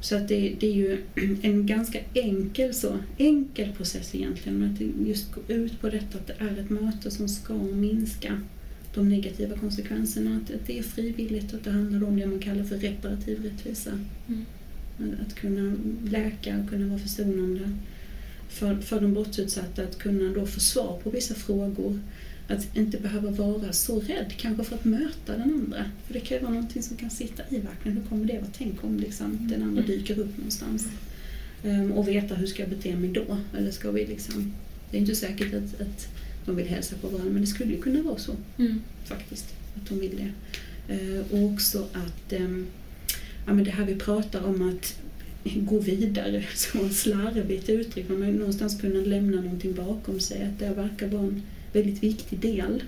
Så 0.01 0.17
att 0.17 0.29
det, 0.29 0.57
det, 0.61 0.67
är 0.67 0.75
ju 0.75 1.03
en 1.43 1.67
ganska 1.67 2.01
enkel, 2.15 2.75
så, 2.75 2.99
enkel 3.19 3.73
process 3.73 4.15
egentligen. 4.15 4.63
Att 4.63 5.07
just 5.07 5.35
gå 5.35 5.55
ut 5.55 5.81
på 5.81 5.89
detta 5.89 6.19
att 6.19 6.27
det 6.27 6.37
är 6.39 6.59
ett 6.59 6.71
möte 6.71 7.11
som 7.11 7.29
ska 7.29 7.55
minska 7.55 8.41
de 8.95 9.09
negativa 9.09 9.57
konsekvenserna. 9.57 10.37
Att, 10.37 10.67
det 10.67 10.79
är 10.79 10.83
frivilligt 10.83 11.53
och 11.53 11.59
att 11.59 11.65
det 11.65 11.71
handlar 11.71 12.09
om 12.09 12.17
det 12.19 12.27
man 12.27 12.39
kallar 12.39 12.65
för 12.65 12.77
reparativ 12.77 13.43
rättvisa. 13.43 13.99
Mm. 14.29 14.45
Att 15.27 15.35
kunna 15.35 15.77
läka 16.05 16.59
och 16.59 16.71
kunna 16.71 16.87
vara 16.87 16.99
försonande. 16.99 17.71
För, 18.53 18.77
för 18.77 19.01
de 19.01 19.13
brottsutsatta 19.13 19.83
att 19.83 19.99
kunna 19.99 20.33
då 20.33 20.47
få 20.47 20.61
svar 20.61 21.01
på 21.03 21.11
vissa 21.11 21.35
frågor 21.35 22.01
att 22.49 22.77
inte 22.77 22.99
behöva 22.99 23.31
vara 23.31 23.73
så 23.73 24.01
rädd 24.01 24.33
kanske 24.37 24.65
för 24.65 24.75
att 24.75 24.85
möta 24.85 25.33
den 25.33 25.43
andra. 25.43 25.85
För 26.07 26.15
det 26.15 26.21
kan 26.21 26.37
ju 26.37 26.43
vara 26.43 26.55
någonting 26.55 26.83
som 26.83 26.97
kan 26.97 27.11
sitta 27.11 27.43
i 27.49 27.59
verkligen. 27.59 27.99
Hur 27.99 28.05
kommer 28.09 28.25
det 28.25 28.39
vara? 28.39 28.51
Tänk 28.59 28.85
om 28.85 28.97
liksom, 28.97 29.49
den 29.49 29.63
andra 29.63 29.83
mm. 29.83 29.97
dyker 29.97 30.19
upp 30.19 30.37
någonstans. 30.37 30.89
Um, 31.65 31.93
och 31.93 32.09
veta 32.09 32.35
hur 32.35 32.47
ska 32.47 32.63
jag 32.63 32.71
bete 32.71 32.97
mig 32.97 33.11
då? 33.11 33.37
Eller 33.59 33.71
ska 33.71 33.91
vi 33.91 34.07
liksom... 34.07 34.53
Det 34.91 34.97
är 34.97 35.01
inte 35.01 35.15
säkert 35.15 35.55
att, 35.55 35.81
att 35.81 36.09
de 36.47 36.57
vill 36.57 36.67
hälsa 36.67 36.97
på 36.97 37.09
varandra 37.09 37.33
men 37.33 37.41
det 37.41 37.47
skulle 37.47 37.73
ju 37.73 37.83
kunna 37.83 38.03
vara 38.03 38.19
så. 38.19 38.33
Mm. 38.59 38.81
Faktiskt. 39.05 39.55
Att 39.77 39.89
de 39.89 40.01
vill 40.01 40.17
det. 40.17 40.33
Uh, 40.95 41.21
och 41.31 41.53
också 41.53 41.87
att 41.93 42.33
um, 42.33 42.67
ja, 43.47 43.53
men 43.53 43.65
det 43.65 43.71
här 43.71 43.85
vi 43.85 43.95
pratar 43.95 44.45
om 44.45 44.69
att 44.69 45.02
gå 45.45 45.79
vidare, 45.79 46.45
så 46.55 46.89
slarvigt 46.89 47.69
uttryck. 47.69 48.09
Man 48.09 48.21
vill 48.21 48.35
någonstans 48.35 48.81
kunna 48.81 49.01
lämna 49.01 49.41
någonting 49.41 49.75
bakom 49.75 50.21
sig. 50.21 50.43
Att 50.43 50.59
det 50.59 50.75
verkar 50.75 51.09
vara 51.09 51.23
en 51.23 51.43
väldigt 51.73 52.03
viktig 52.03 52.39
del. 52.39 52.83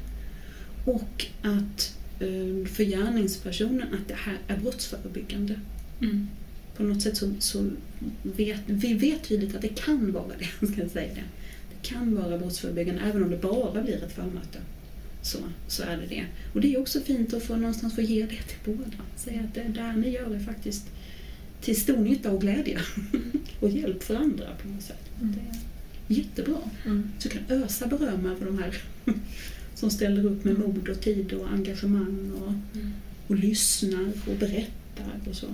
Och 0.84 1.26
att 1.42 1.96
eh, 2.20 2.68
för 2.68 2.84
gärningspersonen 2.84 3.94
att 3.94 4.08
det 4.08 4.14
här 4.14 4.38
är 4.49 4.56
brottsförebyggande. 4.56 5.61
Mm. 6.00 6.28
På 6.76 6.82
något 6.82 7.02
sätt 7.02 7.16
så, 7.16 7.30
så 7.38 7.70
vet 8.23 8.61
vi 8.66 8.94
vet 8.94 9.28
tydligt 9.28 9.54
att 9.54 9.62
det 9.62 9.68
kan 9.68 10.12
vara 10.12 10.32
det. 10.38 10.66
Ska 10.66 10.80
jag 10.80 10.90
säga 10.90 11.14
det. 11.14 11.25
det 11.70 11.88
kan 11.88 12.14
vara 12.14 12.38
brottsförebyggande 12.38 13.02
även 13.04 13.23
om 13.23 13.30
det 13.30 13.37
bara 13.37 13.82
blir 13.82 14.04
ett 14.04 14.12
förmöte. 14.12 14.58
Så, 15.23 15.38
så 15.68 15.82
är 15.82 15.96
det 15.96 16.06
det. 16.06 16.25
Och 16.54 16.61
det 16.61 16.75
är 16.75 16.80
också 16.80 17.00
fint 17.00 17.34
att 17.34 17.42
få 17.42 17.56
någonstans 17.56 17.94
få 17.94 18.00
ge 18.00 18.23
det 18.23 18.28
till 18.28 18.75
båda. 18.75 18.96
Säga 19.16 19.40
att 19.40 19.54
det 19.54 19.62
där 19.62 19.92
ni 19.96 20.11
gör 20.11 20.34
är 20.34 20.38
faktiskt 20.38 20.87
till 21.64 21.80
stor 21.80 21.97
nytta 21.97 22.30
och 22.30 22.40
glädje. 22.40 22.80
och 23.61 23.71
hjälp 23.71 24.02
för 24.02 24.14
andra 24.14 24.47
på 24.62 24.68
något 24.68 24.83
sätt. 24.83 25.11
Mm 25.23 25.35
jättebra. 26.06 26.59
Mm. 26.85 27.11
Så 27.18 27.28
kan 27.28 27.42
ösa 27.49 27.87
beröm 27.87 28.26
över 28.26 28.47
de 28.47 28.59
här 28.59 28.76
som 29.75 29.90
ställer 29.90 30.26
upp 30.26 30.44
med 30.44 30.59
mod 30.59 30.88
och 30.88 31.00
tid 31.00 31.33
och 31.33 31.49
engagemang 31.49 32.33
och, 32.33 32.78
mm. 32.78 32.92
och 33.26 33.37
lyssnar 33.37 34.12
och 34.26 34.37
berättar 34.38 35.21
och 35.28 35.37
så. 35.37 35.47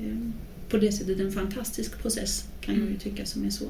Ehm, 0.00 0.32
på 0.68 0.76
det 0.76 0.92
sättet 0.92 1.20
en 1.20 1.32
fantastisk 1.32 2.02
process 2.02 2.48
kan 2.60 2.74
jag 2.74 2.82
ju 2.82 2.88
mm. 2.88 2.98
tycka 2.98 3.26
som 3.26 3.44
är 3.44 3.50
så 3.50 3.64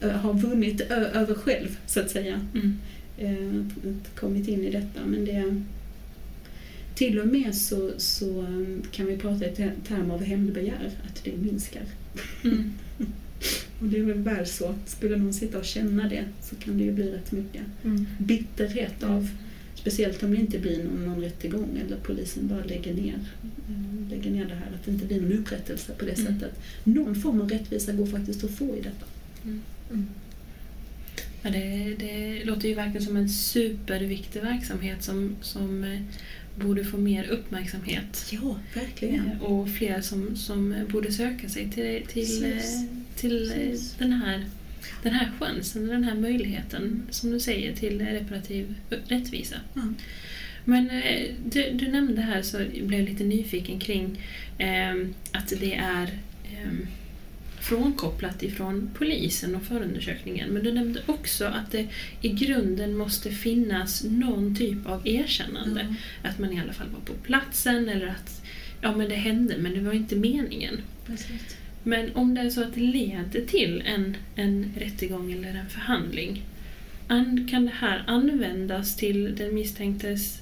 har 0.08 0.34
vunnit 0.34 0.80
över 0.90 1.34
själv 1.34 1.78
så 1.86 2.00
att 2.00 2.10
säga. 2.10 2.46
Mm. 2.54 2.78
Ehm, 3.18 3.70
kommit 4.14 4.48
in 4.48 4.64
i 4.64 4.70
detta 4.70 5.06
men 5.06 5.24
det 5.24 5.64
till 6.96 7.18
och 7.18 7.28
med 7.28 7.54
så, 7.54 7.90
så 7.96 8.40
ehm, 8.40 8.82
kan 8.90 9.06
vi 9.06 9.16
prata 9.16 9.46
i 9.46 9.54
termer 9.88 10.14
av 10.14 10.24
hämndbegär, 10.24 10.90
att 11.06 11.24
det 11.24 11.36
minskar. 11.36 11.82
Mm. 12.44 12.72
Och 13.80 13.86
det 13.86 13.98
är 13.98 14.02
väl 14.02 14.18
väl 14.18 14.46
så. 14.46 14.74
Skulle 14.86 15.16
någon 15.16 15.32
sitta 15.32 15.58
och 15.58 15.64
känna 15.64 16.08
det 16.08 16.24
så 16.42 16.56
kan 16.56 16.78
det 16.78 16.84
ju 16.84 16.92
bli 16.92 17.10
rätt 17.10 17.32
mycket 17.32 17.62
mm. 17.84 18.06
bitterhet 18.18 19.02
av 19.02 19.28
Speciellt 19.86 20.22
om 20.22 20.30
det 20.30 20.36
inte 20.36 20.58
blir 20.58 20.84
någon, 20.84 21.04
någon 21.04 21.20
rättegång 21.20 21.80
eller 21.86 21.96
polisen 21.96 22.48
bara 22.48 22.64
lägger 22.64 22.94
ner, 22.94 23.18
mm, 23.68 24.08
lägger 24.10 24.30
ner 24.30 24.44
det 24.44 24.54
här. 24.54 24.66
Att 24.74 24.84
det 24.84 24.90
inte 24.90 25.06
blir 25.06 25.20
någon 25.20 25.32
upprättelse 25.32 25.92
på 25.92 26.04
det 26.04 26.18
mm. 26.18 26.32
sättet. 26.32 26.60
Någon 26.84 27.14
form 27.14 27.40
av 27.40 27.48
rättvisa 27.48 27.92
går 27.92 28.06
faktiskt 28.06 28.44
att 28.44 28.50
få 28.50 28.76
i 28.76 28.80
detta. 28.80 29.06
Mm. 29.44 29.60
mm. 29.90 30.06
Ja, 31.42 31.50
det, 31.50 31.96
det 31.98 32.44
låter 32.44 32.68
ju 32.68 32.74
verkligen 32.74 33.06
som 33.06 33.16
en 33.16 33.28
superviktig 33.28 34.42
verksamhet 34.42 35.02
som, 35.02 35.36
som 35.42 35.84
eh, 35.84 36.00
borde 36.56 36.84
få 36.84 36.96
mer 36.96 37.28
uppmärksamhet. 37.28 38.28
Ja, 38.30 38.60
verkligen. 38.74 39.30
Eh, 39.30 39.42
och 39.42 39.70
fler 39.70 40.00
som, 40.00 40.36
som 40.36 40.86
borde 40.92 41.12
söka 41.12 41.48
sig 41.48 41.70
till, 41.70 42.06
till, 42.06 42.44
eh, 42.44 42.62
till 43.16 43.52
eh, 43.52 43.78
den 43.98 44.12
här 44.12 44.44
den 45.02 45.12
här 45.12 45.30
chansen, 45.40 45.86
den 45.86 46.04
här 46.04 46.14
möjligheten, 46.14 47.02
som 47.10 47.30
du 47.30 47.40
säger, 47.40 47.76
till 47.76 48.00
reparativ 48.00 48.74
rättvisa. 49.08 49.56
Mm. 49.76 49.94
Men 50.64 50.90
du, 51.44 51.70
du, 51.72 51.88
nämnde 51.88 52.22
här, 52.22 52.42
så 52.42 52.56
jag 52.56 52.86
blev 52.86 53.04
lite 53.04 53.24
nyfiken 53.24 53.78
kring 53.78 54.20
eh, 54.58 54.94
att 55.32 55.52
det 55.60 55.74
är 55.74 56.18
eh, 56.44 56.72
frånkopplat 57.68 58.42
ifrån 58.42 58.90
polisen 58.94 59.54
och 59.54 59.62
förundersökningen. 59.62 60.48
Men 60.48 60.64
du 60.64 60.72
nämnde 60.72 61.02
också 61.06 61.44
att 61.44 61.72
det 61.72 61.86
i 62.20 62.28
grunden 62.28 62.96
måste 62.96 63.30
finnas 63.30 64.04
någon 64.04 64.56
typ 64.56 64.86
av 64.86 65.08
erkännande. 65.08 65.80
Mm. 65.80 65.94
Att 66.22 66.38
man 66.38 66.52
i 66.52 66.60
alla 66.60 66.72
fall 66.72 66.88
var 66.88 67.00
på 67.00 67.12
platsen 67.22 67.88
eller 67.88 68.06
att 68.06 68.42
ja, 68.80 68.96
men 68.96 69.08
det 69.08 69.14
hände 69.14 69.54
men 69.58 69.74
det 69.74 69.80
var 69.80 69.92
inte 69.92 70.16
meningen. 70.16 70.80
Precis. 71.06 71.56
Men 71.82 72.14
om 72.14 72.34
det 72.34 72.40
är 72.40 72.50
så 72.50 72.62
att 72.62 72.74
det 72.74 72.80
leder 72.80 73.46
till 73.46 73.82
en, 73.86 74.16
en 74.34 74.72
rättegång 74.76 75.32
eller 75.32 75.48
en 75.48 75.68
förhandling, 75.68 76.42
kan 77.50 77.64
det 77.64 77.72
här 77.74 78.04
användas 78.06 78.96
till 78.96 79.36
den 79.36 79.54
misstänktes 79.54 80.38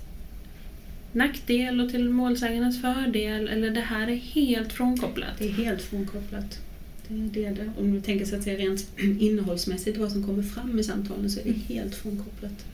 nackdel 1.12 1.81
och 1.81 1.90
till 1.90 2.11
målsägarnas 2.11 2.81
fördel 2.81 3.49
eller 3.49 3.71
det 3.71 3.81
här 3.81 4.11
är 4.11 4.16
helt 4.16 4.73
frånkopplat? 4.73 5.38
Det 5.38 5.45
är 5.45 5.52
helt 5.52 5.83
frånkopplat. 5.83 6.61
Det 7.08 7.44
är 7.44 7.54
det. 7.54 7.70
Om 7.78 7.92
du 7.92 8.00
tänker 8.00 8.25
så 8.25 8.37
att 8.37 8.42
säga 8.42 8.58
rent 8.58 8.87
innehållsmässigt 9.20 9.99
vad 9.99 10.12
som 10.12 10.25
kommer 10.25 10.42
fram 10.42 10.78
i 10.78 10.84
samtalen 10.84 11.30
så 11.30 11.40
är 11.40 11.44
det 11.44 11.75
helt 11.75 11.94
frånkopplat 11.94 12.66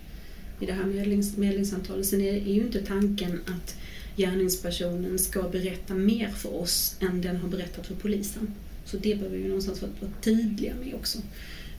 i 0.61 0.67
det 0.67 0.73
här 0.73 0.85
medlings, 0.85 1.37
medlingssamtalet. 1.37 2.07
Sen 2.07 2.21
är, 2.21 2.33
är 2.33 2.55
ju 2.55 2.61
inte 2.61 2.81
tanken 2.81 3.41
att 3.47 3.77
gärningspersonen 4.17 5.19
ska 5.19 5.43
berätta 5.49 5.95
mer 5.95 6.29
för 6.29 6.55
oss 6.55 6.97
än 7.01 7.21
den 7.21 7.37
har 7.37 7.49
berättat 7.49 7.87
för 7.87 7.95
polisen. 7.95 8.51
Så 8.85 8.97
det 8.97 9.15
behöver 9.15 9.37
vi 9.37 9.45
någonstans 9.45 9.83
vara, 9.83 9.93
vara 10.01 10.13
tydliga 10.21 10.75
med 10.85 10.95
också. 10.95 11.19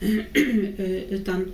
Utan 1.10 1.52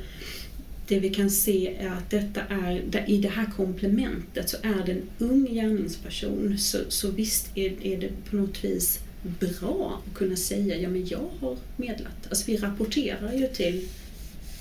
det 0.89 1.01
vi 1.01 1.11
kan 1.11 1.31
se 1.31 1.77
är 1.77 1.89
att 1.89 2.11
detta 2.11 2.41
är, 2.41 3.05
i 3.07 3.19
det 3.19 3.29
här 3.29 3.51
komplementet 3.57 4.49
så 4.49 4.57
är 4.63 4.87
det 4.87 4.93
en 4.93 5.03
ung 5.19 5.47
gärningsperson 5.47 6.59
så, 6.59 6.79
så 6.89 7.11
visst 7.11 7.51
är, 7.55 7.87
är 7.87 8.01
det 8.01 8.31
på 8.31 8.37
något 8.37 8.65
vis 8.65 9.01
bra 9.23 10.03
att 10.07 10.15
kunna 10.15 10.37
säga 10.37 10.77
ja 10.77 10.89
men 10.89 11.07
jag 11.07 11.31
har 11.41 11.57
medlat. 11.77 12.27
Alltså 12.29 12.45
vi 12.47 12.57
rapporterar 12.57 13.33
ju 13.33 13.47
till 13.47 13.89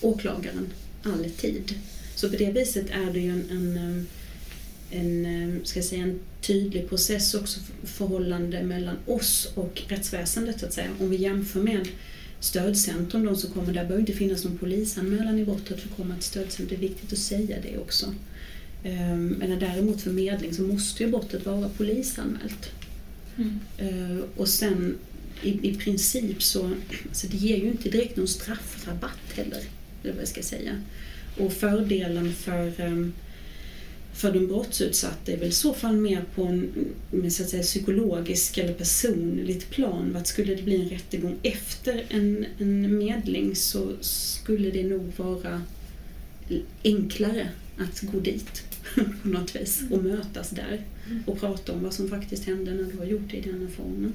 åklagaren 0.01 0.67
alltid. 1.03 1.73
Så 2.15 2.29
på 2.29 2.35
det 2.35 2.51
viset 2.51 2.89
är 2.89 3.13
det 3.13 3.19
ju 3.19 3.29
en, 3.29 3.49
en, 3.51 4.07
en, 4.91 5.59
ska 5.63 5.79
jag 5.79 5.85
säga, 5.85 6.03
en 6.03 6.19
tydlig 6.41 6.89
process 6.89 7.33
också 7.33 7.59
förhållande 7.83 8.63
mellan 8.63 8.95
oss 9.05 9.51
och 9.55 9.81
rättsväsendet 9.87 10.59
så 10.59 10.65
att 10.65 10.73
säga. 10.73 10.89
Om 10.99 11.09
vi 11.09 11.17
jämför 11.17 11.59
med 11.59 11.87
stödcentrum 12.39 13.25
de 13.25 13.35
som 13.35 13.51
kommer 13.51 13.73
där 13.73 13.83
behöver 13.83 13.99
inte 13.99 14.13
finnas 14.13 14.43
någon 14.43 14.57
polisanmälan 14.57 15.39
i 15.39 15.45
brottet 15.45 15.79
för 15.79 15.89
att 15.89 15.97
komma 15.97 16.13
till 16.15 16.23
stödcentrum. 16.23 16.67
Det 16.69 16.75
är 16.75 16.89
viktigt 16.89 17.13
att 17.13 17.19
säga 17.19 17.57
det 17.63 17.77
också. 17.77 18.13
Ehm, 18.83 19.27
men 19.27 19.59
däremot 19.59 20.01
för 20.01 20.11
medling 20.11 20.53
så 20.53 20.61
måste 20.61 21.03
ju 21.03 21.09
brottet 21.09 21.45
vara 21.45 21.69
polisanmält. 21.69 22.71
Mm. 23.37 23.59
Eh, 23.77 24.23
och 24.35 24.47
sen 24.47 24.97
i, 25.41 25.69
i 25.69 25.75
princip 25.75 26.43
så, 26.43 26.71
alltså 27.07 27.27
det 27.27 27.37
ger 27.37 27.57
ju 27.57 27.67
inte 27.67 27.89
direkt 27.89 28.17
någon 28.17 28.27
straffrabatt 28.27 29.33
heller, 29.33 29.61
eller 30.03 30.13
vad 30.13 30.21
jag 30.21 30.27
ska 30.27 30.41
säga. 30.41 30.81
Och 31.37 31.53
fördelen 31.53 32.33
för 32.33 32.81
ehm, 32.81 33.13
för 34.17 34.31
den 34.31 34.47
brottsutsatta 34.47 35.31
är 35.31 35.37
väl 35.37 35.49
i 35.49 35.51
så 35.51 35.73
fall 35.73 35.97
mer 35.97 36.23
på 36.35 36.43
en 36.43 37.31
så 37.31 37.43
att 37.43 37.49
säga, 37.49 37.63
psykologisk 37.63 38.57
eller 38.57 38.73
personligt 38.73 39.69
plan. 39.69 40.13
Vad 40.13 40.27
skulle 40.27 40.55
det 40.55 40.63
bli 40.63 40.81
en 40.81 40.89
rättegång 40.89 41.37
efter 41.43 42.05
en, 42.09 42.45
en 42.59 42.97
medling 42.97 43.55
så 43.55 43.91
skulle 44.01 44.71
det 44.71 44.83
nog 44.83 45.11
vara 45.17 45.61
enklare 46.83 47.49
att 47.77 48.01
gå 48.01 48.19
dit 48.19 48.63
på 49.21 49.27
något 49.27 49.55
vis 49.55 49.83
och 49.91 50.03
mötas 50.03 50.49
där 50.49 50.81
och 51.25 51.39
prata 51.39 51.73
om 51.73 51.83
vad 51.83 51.93
som 51.93 52.09
faktiskt 52.09 52.45
hände 52.45 52.73
när 52.73 52.91
du 52.91 52.97
har 52.97 53.05
gjort 53.05 53.29
det 53.31 53.37
i 53.37 53.41
denna 53.41 53.69
formen. 53.69 54.13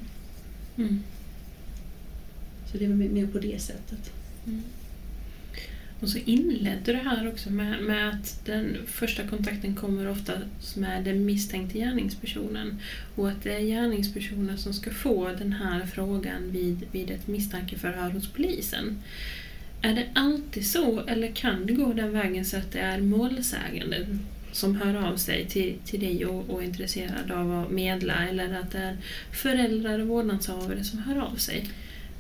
Mm. 0.76 1.02
Så 2.72 2.78
det 2.78 2.84
är 2.84 2.88
mer 2.88 3.26
på 3.26 3.38
det 3.38 3.62
sättet. 3.62 4.12
Mm. 4.46 4.62
Och 6.02 6.08
så 6.08 6.18
inledde 6.18 6.92
det 6.92 6.98
här 6.98 7.28
också 7.28 7.50
med, 7.50 7.82
med 7.82 8.08
att 8.08 8.40
den 8.44 8.76
första 8.86 9.26
kontakten 9.26 9.74
kommer 9.74 10.08
ofta 10.08 10.32
med 10.76 11.04
den 11.04 11.24
misstänkte 11.24 11.78
gärningspersonen 11.78 12.78
och 13.14 13.28
att 13.28 13.42
det 13.42 13.54
är 13.54 13.60
gärningspersonen 13.60 14.58
som 14.58 14.74
ska 14.74 14.90
få 14.90 15.28
den 15.28 15.52
här 15.52 15.86
frågan 15.86 16.50
vid, 16.50 16.86
vid 16.92 17.10
ett 17.10 17.26
misstankeförhör 17.26 18.10
hos 18.10 18.28
polisen. 18.28 18.98
Är 19.82 19.94
det 19.94 20.06
alltid 20.14 20.66
så 20.66 21.00
eller 21.06 21.28
kan 21.28 21.66
det 21.66 21.72
gå 21.72 21.92
den 21.92 22.12
vägen 22.12 22.44
så 22.44 22.56
att 22.56 22.72
det 22.72 22.80
är 22.80 23.00
målsäganden 23.00 24.20
som 24.52 24.76
hör 24.76 24.94
av 24.94 25.16
sig 25.16 25.46
till, 25.46 25.74
till 25.84 26.00
dig 26.00 26.26
och, 26.26 26.50
och 26.50 26.62
är 26.62 26.66
intresserad 26.66 27.30
av 27.30 27.60
att 27.60 27.70
medla 27.70 28.28
eller 28.28 28.60
att 28.60 28.70
det 28.70 28.78
är 28.78 28.96
föräldrar 29.32 29.98
och 29.98 30.08
vårdnadshavare 30.08 30.84
som 30.84 30.98
hör 30.98 31.18
av 31.20 31.36
sig? 31.36 31.68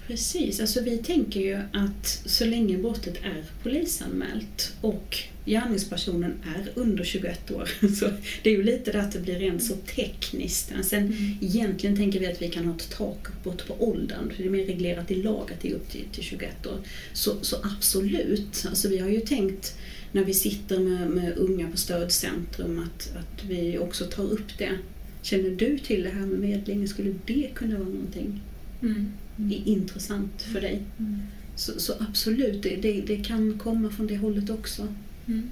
Precis, 0.06 0.60
alltså 0.60 0.80
vi 0.80 0.98
tänker 0.98 1.40
ju 1.40 1.58
att 1.72 2.22
så 2.24 2.44
länge 2.44 2.78
brottet 2.78 3.16
är 3.22 3.44
polisanmält 3.62 4.74
och 4.80 5.18
gärningspersonen 5.44 6.34
är 6.56 6.68
under 6.74 7.04
21 7.04 7.50
år, 7.50 7.70
så 8.00 8.10
det 8.42 8.50
är 8.50 8.56
ju 8.56 8.62
lite 8.62 8.92
det 8.92 9.00
att 9.00 9.12
det 9.12 9.18
blir 9.18 9.38
rent 9.38 9.62
så 9.62 9.74
tekniskt. 9.74 10.72
Sen 10.84 11.02
mm. 11.02 11.38
egentligen 11.40 11.96
tänker 11.96 12.20
vi 12.20 12.26
att 12.26 12.42
vi 12.42 12.48
kan 12.48 12.64
ha 12.64 12.76
ett 12.76 12.90
tak 12.90 13.28
uppåt 13.28 13.66
på 13.66 13.74
åldern, 13.78 14.30
för 14.30 14.42
det 14.42 14.48
är 14.48 14.50
mer 14.50 14.66
reglerat 14.66 15.10
i 15.10 15.14
lag 15.14 15.50
att 15.52 15.60
det 15.60 15.70
är 15.70 15.74
upp 15.74 15.90
till, 15.90 16.04
till 16.12 16.22
21 16.22 16.66
år. 16.66 16.78
Så, 17.12 17.32
så 17.42 17.56
absolut, 17.62 18.64
alltså 18.68 18.88
vi 18.88 18.98
har 18.98 19.08
ju 19.08 19.20
tänkt 19.20 19.78
när 20.12 20.24
vi 20.24 20.34
sitter 20.34 20.78
med, 20.78 21.10
med 21.10 21.32
unga 21.36 21.70
på 21.70 21.76
stödcentrum 21.76 22.78
att, 22.78 23.16
att 23.16 23.44
vi 23.44 23.78
också 23.78 24.04
tar 24.04 24.24
upp 24.24 24.58
det. 24.58 24.78
Känner 25.22 25.50
du 25.50 25.78
till 25.78 26.02
det 26.02 26.10
här 26.10 26.26
med 26.26 26.38
medling? 26.38 26.88
Skulle 26.88 27.14
det 27.26 27.50
kunna 27.54 27.78
vara 27.78 27.88
någonting? 27.88 28.40
Mm 28.82 29.12
är 29.38 29.68
intressant 29.68 30.42
för 30.42 30.60
dig. 30.60 30.82
Mm. 30.98 31.20
Så, 31.56 31.80
så, 31.80 31.92
absolut, 32.00 32.62
det, 32.62 32.76
det, 32.76 33.00
det, 33.00 33.16
kan 33.16 33.58
komma 33.58 33.90
från 33.90 34.06
det 34.06 34.16
hållet 34.16 34.50
också. 34.50 34.94
Mm. 35.26 35.48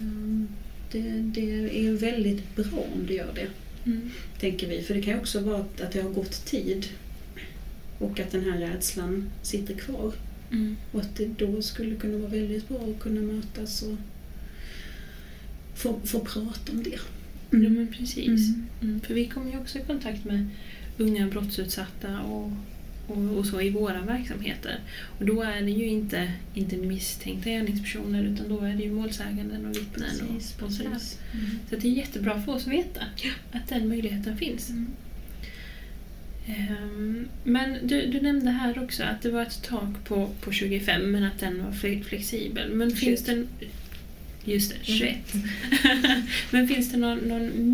Um, 0.00 0.48
det, 0.92 1.00
det, 1.34 1.86
är 1.86 1.92
väldigt 1.92 2.56
bra 2.56 2.86
om 2.94 3.06
det 3.06 3.14
gör 3.14 3.32
det, 3.34 3.48
mm. 3.90 4.10
tänker 4.40 4.68
vi. 4.68 4.82
För 4.82 4.94
det 4.94 5.02
kan 5.02 5.14
ju 5.14 5.20
också 5.20 5.40
vara 5.40 5.58
att, 5.60 5.92
det 5.92 6.00
har 6.00 6.10
gått 6.10 6.44
tid 6.44 6.86
och 7.98 8.20
att 8.20 8.30
den 8.30 8.44
här 8.44 8.58
rädslan 8.58 9.30
sitter 9.42 9.74
kvar. 9.74 10.12
Mm. 10.52 10.76
Och 10.92 11.00
att 11.00 11.16
det 11.16 11.26
då 11.38 11.62
skulle 11.62 11.96
kunna 11.96 12.18
vara 12.18 12.30
väldigt 12.30 12.68
bra 12.68 12.78
att 12.78 13.02
kunna 13.02 13.20
mötas 13.20 13.82
och 13.82 13.96
få, 15.74 16.00
få 16.04 16.20
prata 16.20 16.72
om 16.72 16.82
det. 16.82 16.98
Mm. 17.52 17.64
Ja, 17.64 17.70
men 17.70 17.86
precis. 17.86 18.48
Mm. 18.48 18.66
Mm. 18.82 19.00
För 19.00 19.14
vi 19.14 19.26
kommer 19.26 19.52
ju 19.52 19.58
också 19.58 19.78
i 19.78 19.82
kontakt 19.82 20.24
med 20.24 20.48
unga 20.98 21.26
brottsutsatta 21.26 22.20
och 22.20 22.50
och, 23.06 23.38
och, 23.38 23.46
så 23.46 23.60
i 23.60 23.70
våra 23.70 24.00
verksamheter. 24.00 24.80
Och 25.18 25.26
då 25.26 25.42
är 25.42 25.62
det 25.62 25.70
ju 25.70 25.86
inte, 25.86 26.32
inte 26.54 26.76
misstänkta 26.76 27.50
gärningspersoner 27.50 28.24
utan 28.24 28.48
då 28.48 28.60
är 28.60 28.74
det 28.74 28.82
ju 28.82 28.92
målsäganden 28.92 29.66
och 29.66 29.76
vittnen 29.76 30.10
precis, 30.18 30.56
och, 30.56 30.62
och 30.62 30.72
sådär. 30.72 30.90
Mm. 30.90 31.58
Så 31.70 31.76
det 31.76 31.88
är 31.88 31.92
jättebra 31.92 32.42
för 32.42 32.52
oss 32.52 32.66
att 32.66 32.72
veta 32.72 33.00
att 33.52 33.68
den 33.68 33.88
möjligheten 33.88 34.38
finns. 34.38 34.70
Mm. 34.70 34.86
Um, 36.48 37.28
men 37.44 37.86
du, 37.86 38.06
du 38.06 38.20
nämnde 38.20 38.50
här 38.50 38.82
också 38.84 39.02
att 39.02 39.22
det 39.22 39.30
var 39.30 39.42
ett 39.42 39.62
tak 39.62 40.04
på, 40.04 40.30
på 40.40 40.52
25 40.52 41.10
men 41.10 41.24
att 41.24 41.38
den 41.38 41.64
var 41.64 41.72
flexibel. 42.02 42.74
Men 42.74 42.90
21. 42.90 42.98
finns 42.98 43.24
det 43.24 43.46
Just 44.44 44.70
det, 44.70 44.76
21. 44.82 45.34
Mm. 45.34 46.22
men 46.50 46.68
finns 46.68 46.92
det 46.92 46.98
någon, 46.98 47.18
någon 47.18 47.72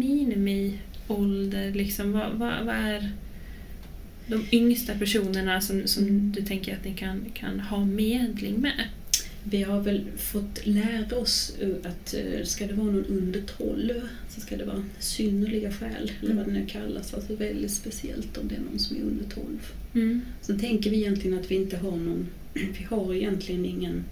minimiålder? 1.09 1.73
Liksom, 1.73 2.13
vad, 2.13 2.33
vad, 2.33 2.65
vad 2.65 2.75
är 2.75 3.11
de 4.27 4.47
yngsta 4.53 4.95
personerna 4.95 5.61
som, 5.61 5.87
som 5.87 6.03
mm. 6.03 6.33
du 6.33 6.43
tänker 6.43 6.77
att 6.77 6.85
ni 6.85 6.95
kan, 6.95 7.25
kan 7.35 7.61
ha 7.61 7.85
medling 7.85 8.61
med? 8.61 8.89
Vi 9.45 9.63
har 9.63 9.81
väl 9.81 10.05
fått 10.17 10.67
lära 10.67 11.17
oss 11.17 11.57
att 11.85 12.15
eh, 12.15 12.45
ska 12.45 12.67
det 12.67 12.75
vara 12.75 12.87
någon 12.87 13.05
under 13.05 13.41
12 13.41 14.09
så 14.29 14.41
ska 14.41 14.57
det 14.57 14.65
vara 14.65 14.85
synnerliga 14.99 15.73
skäl, 15.73 16.13
eller 16.23 16.35
vad 16.35 16.47
det 16.47 16.53
nu 16.53 16.67
kallas. 16.67 17.15
Alltså 17.15 17.35
väldigt 17.35 17.71
speciellt 17.71 18.39
om 18.39 18.49
det 18.49 18.55
är 18.55 18.61
någon 18.61 18.79
som 18.79 18.97
är 18.97 19.01
under 19.01 19.25
12. 19.25 19.47
Mm. 19.95 20.23
Sen 20.41 20.59
tänker 20.59 20.91
vi 20.91 20.97
egentligen 20.97 21.39
att 21.39 21.51
vi 21.51 21.55
inte 21.55 21.77
har 21.77 21.97
någon, 21.97 22.29
vi 22.55 22.85
har 22.89 23.15
egentligen 23.15 23.67
ingen 23.67 24.05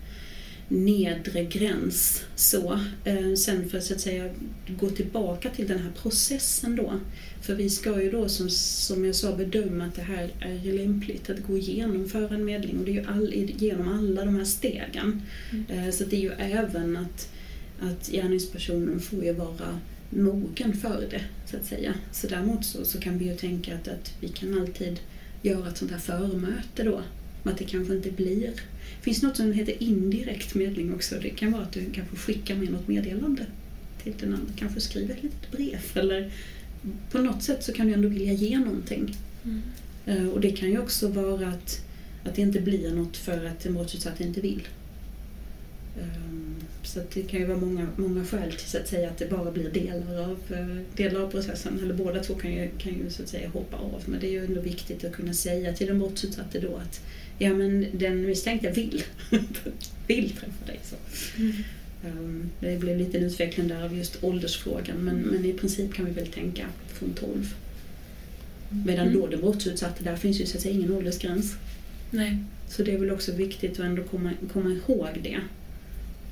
nedre 0.70 1.44
gräns. 1.44 2.22
Så. 2.34 2.80
Eh, 3.04 3.34
sen 3.34 3.68
för 3.68 3.78
att, 3.78 3.84
så 3.84 3.94
att 3.94 4.00
säga 4.00 4.30
gå 4.68 4.90
tillbaka 4.90 5.50
till 5.50 5.68
den 5.68 5.78
här 5.78 5.90
processen 6.02 6.76
då. 6.76 6.92
För 7.42 7.54
vi 7.54 7.70
ska 7.70 8.02
ju 8.02 8.10
då 8.10 8.28
som, 8.28 8.50
som 8.50 9.04
jag 9.04 9.14
sa 9.14 9.36
bedöma 9.36 9.84
att 9.84 9.94
det 9.94 10.02
här 10.02 10.30
är 10.40 10.72
lämpligt 10.72 11.30
att 11.30 11.46
gå 11.46 11.58
igenom 11.58 12.08
för 12.08 12.34
en 12.34 12.44
medling 12.44 12.78
och 12.78 12.84
det 12.84 12.90
är 12.90 12.94
ju 12.94 13.06
all, 13.06 13.34
genom 13.34 13.98
alla 13.98 14.24
de 14.24 14.36
här 14.36 14.44
stegen. 14.44 15.22
Mm. 15.50 15.64
Eh, 15.68 15.90
så 15.90 16.04
det 16.04 16.16
är 16.16 16.20
ju 16.20 16.32
även 16.38 16.96
att, 16.96 17.28
att 17.80 18.08
gärningspersonen 18.08 19.00
får 19.00 19.24
ju 19.24 19.32
vara 19.32 19.80
mogen 20.10 20.72
för 20.76 21.06
det 21.10 21.22
så 21.50 21.56
att 21.56 21.66
säga. 21.66 21.94
Så 22.12 22.26
däremot 22.26 22.64
så, 22.64 22.84
så 22.84 23.00
kan 23.00 23.18
vi 23.18 23.24
ju 23.24 23.36
tänka 23.36 23.74
att, 23.74 23.88
att 23.88 24.14
vi 24.20 24.28
kan 24.28 24.60
alltid 24.60 25.00
göra 25.42 25.68
ett 25.68 25.76
sånt 25.76 25.90
här 25.90 25.98
förmöte 25.98 26.82
då. 26.82 27.00
Att 27.44 27.58
det 27.58 27.64
kanske 27.64 27.94
inte 27.94 28.10
blir 28.10 28.52
det 29.00 29.04
finns 29.04 29.22
något 29.22 29.36
som 29.36 29.52
heter 29.52 29.82
indirekt 29.82 30.54
medling 30.54 30.94
också. 30.94 31.14
Det 31.22 31.30
kan 31.30 31.52
vara 31.52 31.62
att 31.62 31.72
du 31.72 31.84
kanske 31.92 32.16
skickar 32.16 32.54
med 32.54 32.72
något 32.72 32.88
meddelande 32.88 33.46
till 34.02 34.14
den 34.20 34.34
andra. 34.34 34.52
Kanske 34.56 34.80
skriver 34.80 35.14
ett 35.14 35.22
litet 35.22 35.50
brev 35.50 35.80
eller 35.94 36.32
på 37.10 37.18
något 37.18 37.42
sätt 37.42 37.64
så 37.64 37.72
kan 37.72 37.86
du 37.86 37.92
ändå 37.92 38.08
vilja 38.08 38.32
ge 38.32 38.58
någonting. 38.58 39.16
Mm. 39.44 39.62
Uh, 40.08 40.28
och 40.28 40.40
det 40.40 40.50
kan 40.50 40.70
ju 40.70 40.78
också 40.78 41.08
vara 41.08 41.48
att, 41.48 41.80
att 42.24 42.34
det 42.34 42.42
inte 42.42 42.60
blir 42.60 42.94
något 42.94 43.16
för 43.16 43.44
att 43.44 43.60
den 43.60 43.74
brottsutsatta 43.74 44.24
inte 44.24 44.40
vill. 44.40 44.62
Um, 45.98 46.54
så 46.82 47.00
det 47.14 47.22
kan 47.22 47.40
ju 47.40 47.46
vara 47.46 47.58
många, 47.58 47.86
många 47.96 48.24
skäl 48.24 48.52
till 48.52 48.68
så 48.68 48.78
att 48.78 48.88
säga 48.88 49.10
att 49.10 49.18
det 49.18 49.30
bara 49.30 49.50
blir 49.50 49.70
delar 49.70 50.22
av, 50.22 50.38
uh, 50.50 50.80
delar 50.96 51.20
av 51.20 51.30
processen. 51.30 51.80
Eller 51.82 51.94
båda 51.94 52.22
två 52.22 52.34
kan 52.34 52.52
ju, 52.52 52.70
kan 52.78 52.92
ju 52.92 53.10
så 53.10 53.22
att 53.22 53.28
säga 53.28 53.48
hoppa 53.48 53.76
av. 53.76 54.02
Men 54.06 54.20
det 54.20 54.26
är 54.26 54.30
ju 54.30 54.44
ändå 54.44 54.60
viktigt 54.60 55.04
att 55.04 55.12
kunna 55.12 55.34
säga 55.34 55.72
till 55.72 55.86
den 55.86 55.98
brottsutsatte 55.98 56.60
då 56.60 56.76
att 56.76 57.00
ja 57.38 57.54
men 57.54 57.86
den 57.92 58.26
misstänkta 58.26 58.70
vill, 58.70 59.02
vill 60.06 60.30
träffa 60.30 60.66
dig. 60.66 60.80
Så. 60.82 60.96
Mm. 61.40 61.52
Um, 62.04 62.50
det 62.60 62.80
blev 62.80 62.98
lite 62.98 63.18
en 63.18 63.24
utveckling 63.24 63.68
där 63.68 63.84
av 63.84 63.96
just 63.96 64.24
åldersfrågan 64.24 64.96
men, 64.96 65.16
men 65.16 65.44
i 65.44 65.52
princip 65.52 65.94
kan 65.94 66.04
vi 66.04 66.10
väl 66.10 66.26
tänka 66.26 66.66
från 66.88 67.12
12. 67.14 67.54
Medan 68.68 69.08
mm. 69.08 69.20
då 69.20 69.26
den 69.26 69.40
brottsutsatte, 69.40 70.04
där 70.04 70.16
finns 70.16 70.40
ju 70.40 70.46
så 70.46 70.56
att 70.56 70.62
säga 70.62 70.74
ingen 70.74 70.92
åldersgräns. 70.92 71.54
Nej. 72.10 72.38
Så 72.68 72.82
det 72.82 72.92
är 72.94 72.98
väl 72.98 73.10
också 73.10 73.32
viktigt 73.32 73.72
att 73.72 73.86
ändå 73.86 74.02
komma, 74.02 74.32
komma 74.52 74.70
ihåg 74.70 75.08
det. 75.22 75.40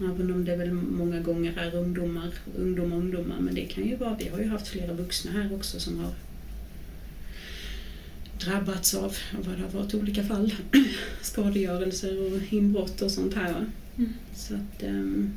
Även 0.01 0.33
om 0.33 0.45
det 0.45 0.57
väl 0.57 0.73
många 0.73 1.21
gånger 1.21 1.59
är 1.59 1.75
ungdomar, 1.75 2.31
ungdomar, 2.57 2.97
ungdomar. 2.97 3.41
Men 3.41 3.55
det 3.55 3.65
kan 3.65 3.85
ju 3.85 3.97
vara, 3.97 4.17
vi 4.19 4.29
har 4.29 4.39
ju 4.39 4.49
haft 4.49 4.69
flera 4.69 4.93
vuxna 4.93 5.31
här 5.31 5.55
också 5.55 5.81
som 5.81 5.99
har 5.99 6.13
drabbats 8.45 8.95
av 8.95 9.17
vad 9.33 9.57
det 9.57 9.63
har 9.63 9.83
varit 9.83 9.95
olika 9.95 10.23
fall. 10.23 10.55
Skadegörelser 11.23 12.27
och 12.27 12.53
inbrott 12.53 13.03
och 13.03 13.11
sånt 13.11 13.35
här. 13.35 13.67
Mm. 13.97 14.13
Så 14.35 14.55
att, 14.55 14.83
ehm, 14.83 15.33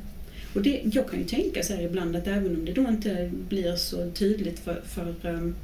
och 0.54 0.62
det, 0.62 0.82
jag 0.84 1.10
kan 1.10 1.18
ju 1.18 1.24
tänka 1.24 1.62
så 1.62 1.74
här 1.74 1.82
ibland 1.82 2.16
att 2.16 2.26
även 2.26 2.56
om 2.56 2.64
det 2.64 2.72
då 2.72 2.88
inte 2.88 3.30
blir 3.48 3.76
så 3.76 4.10
tydligt 4.10 4.58
för, 4.58 4.82
för 4.86 5.14
ehm, 5.22 5.54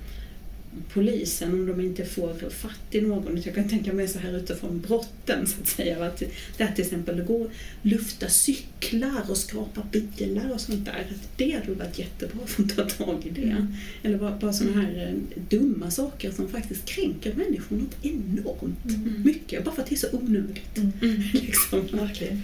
polisen 0.93 1.53
om 1.53 1.67
de 1.67 1.81
inte 1.81 2.05
får 2.05 2.51
fatt 2.51 2.81
i 2.91 3.01
någon. 3.01 3.43
Jag 3.45 3.55
kan 3.55 3.69
tänka 3.69 3.93
mig 3.93 4.09
så 4.09 4.19
här 4.19 4.37
utifrån 4.37 4.81
brotten 4.89 5.47
så 5.47 5.61
att 5.63 5.69
säga. 5.69 6.05
Att 6.07 6.23
det 6.57 6.65
här 6.65 6.75
till 6.75 6.85
exempel 6.85 7.17
det 7.17 7.23
går 7.23 7.51
lufta 7.83 8.29
cyklar 8.29 9.23
och 9.31 9.37
skrapa 9.37 9.83
bilar 9.93 10.51
och 10.55 10.61
sånt 10.61 10.85
där. 10.85 10.93
Att 11.11 11.29
det 11.37 11.51
hade 11.53 11.75
varit 11.75 11.99
jättebra 11.99 12.47
för 12.47 12.63
att 12.63 12.77
ta 12.77 13.05
tag 13.05 13.27
i 13.27 13.31
det. 13.41 13.43
Mm. 13.51 13.67
Eller 14.03 14.19
bara, 14.19 14.39
bara 14.41 14.53
sådana 14.53 14.81
här 14.83 15.07
eh, 15.07 15.43
dumma 15.49 15.91
saker 15.91 16.31
som 16.31 16.49
faktiskt 16.49 16.85
kränker 16.85 17.35
människor 17.35 17.77
något 17.77 17.97
enormt 18.05 18.85
Mm. 18.85 19.23
mycket. 19.25 19.65
Bara 19.65 19.75
för 19.75 19.83
att 19.83 19.89
det 19.89 19.95
är 19.95 19.97
så 19.97 20.09
onödigt. 20.13 20.77
Mm. 20.79 20.93
Mm. 21.03 21.23
Liksom. 21.33 21.87
Verkligen. 21.93 22.43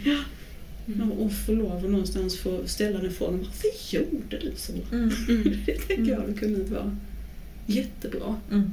Mm. 0.87 1.13
Och 1.13 1.33
få 1.33 1.53
lov 1.53 1.77
att 1.77 1.91
någonstans 1.91 2.39
få 2.39 2.61
ställa 2.67 2.99
den 2.99 3.13
frågan. 3.13 3.39
Varför 3.39 3.95
gjorde 3.97 4.39
du 4.39 4.53
så? 4.57 4.73
Mm. 4.93 5.11
Mm. 5.29 5.59
Det 5.67 5.79
tänker 5.79 6.13
jag 6.13 6.21
hade 6.21 6.33
kunnat 6.35 6.69
vara 6.69 6.97
jättebra. 7.67 8.37
Mm. 8.51 8.71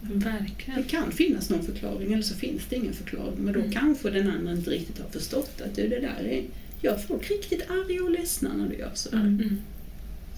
Det 0.00 0.14
Verkligen. 0.14 0.84
kan 0.84 1.12
finnas 1.12 1.50
någon 1.50 1.62
förklaring 1.64 2.12
eller 2.12 2.22
så 2.22 2.34
finns 2.34 2.62
det 2.68 2.76
ingen 2.76 2.92
förklaring. 2.92 3.34
Men 3.38 3.52
då 3.54 3.60
Mm. 3.60 3.72
kanske 3.72 4.10
den 4.10 4.30
andra 4.30 4.52
inte 4.52 4.70
riktigt 4.70 4.98
har 4.98 5.08
förstått 5.10 5.60
att 5.64 5.76
du, 5.76 5.88
det 5.88 6.00
där 6.00 6.24
är, 6.30 6.42
gör 6.82 6.98
folk 7.08 7.30
riktigt 7.30 7.70
arga 7.70 8.04
och 8.04 8.10
ledsna 8.10 8.56
när 8.56 8.68
du 8.68 8.74
gör 8.76 8.90
sådär. 8.94 9.18
Mm. 9.18 9.58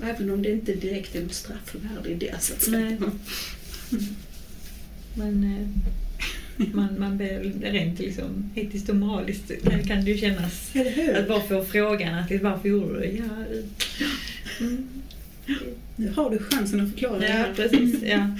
Även 0.03 0.31
om 0.31 0.43
det 0.43 0.51
inte 0.53 0.75
direkt 0.75 1.15
är 1.15 1.23
något 1.23 1.35
straffvärde 1.35 2.09
i 2.11 2.15
det 2.15 2.35
så 2.43 2.55
att 2.55 2.63
säga. 2.63 2.97
Men 5.15 5.45
eh, 5.45 5.69
man, 6.75 6.89
man 7.01 7.17
blir 7.17 7.53
rent 7.63 7.99
liksom 7.99 8.51
etiskt 8.55 8.89
och 8.89 8.97
moraliskt 8.97 9.53
kan- 9.65 9.85
kan 9.85 10.05
det 10.05 10.11
ju 10.11 10.19
kännas 10.19 10.71
att 11.17 11.29
bara 11.29 11.41
få 11.41 11.65
frågan 11.65 12.15
att 12.15 12.43
varför 12.43 12.69
gjorde 12.69 12.95
du 12.95 13.01
det? 13.01 13.07
Ja, 13.17 13.45
mm. 14.61 14.89
Nu 15.99 16.13
har 16.17 16.31
du 16.31 16.39
chansen 16.39 16.81
att 16.81 16.91
förklara 16.91 17.19
det 17.19 17.29
ja 17.29 17.45
precis. 17.57 18.03
Ja. 18.03 18.31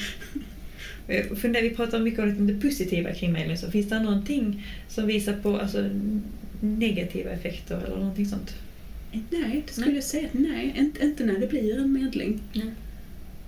Jag 1.11 1.39
funderar, 1.39 1.63
vi 1.63 1.71
pratar 1.71 2.01
mycket 2.01 2.21
om 2.21 2.47
det 2.47 2.61
positiva 2.61 3.15
kring 3.15 3.57
så 3.57 3.71
finns 3.71 3.89
det 3.89 4.01
någonting 4.01 4.67
som 4.89 5.07
visar 5.07 5.33
på 5.33 5.57
alltså, 5.57 5.91
negativa 6.61 7.31
effekter 7.31 7.83
eller 7.87 7.97
någonting 7.97 8.27
sånt? 8.27 8.55
Nej, 9.13 9.63
det 9.67 9.73
skulle 9.73 9.87
Nej. 9.87 9.95
jag 9.95 10.05
säga 10.05 10.27
att 10.27 10.35
nej, 10.35 10.75
inte, 10.79 11.05
inte 11.05 11.25
när 11.25 11.39
det 11.39 11.47
blir 11.47 11.79
en 11.79 11.93
medling. 11.93 12.41
Nej. 12.53 12.71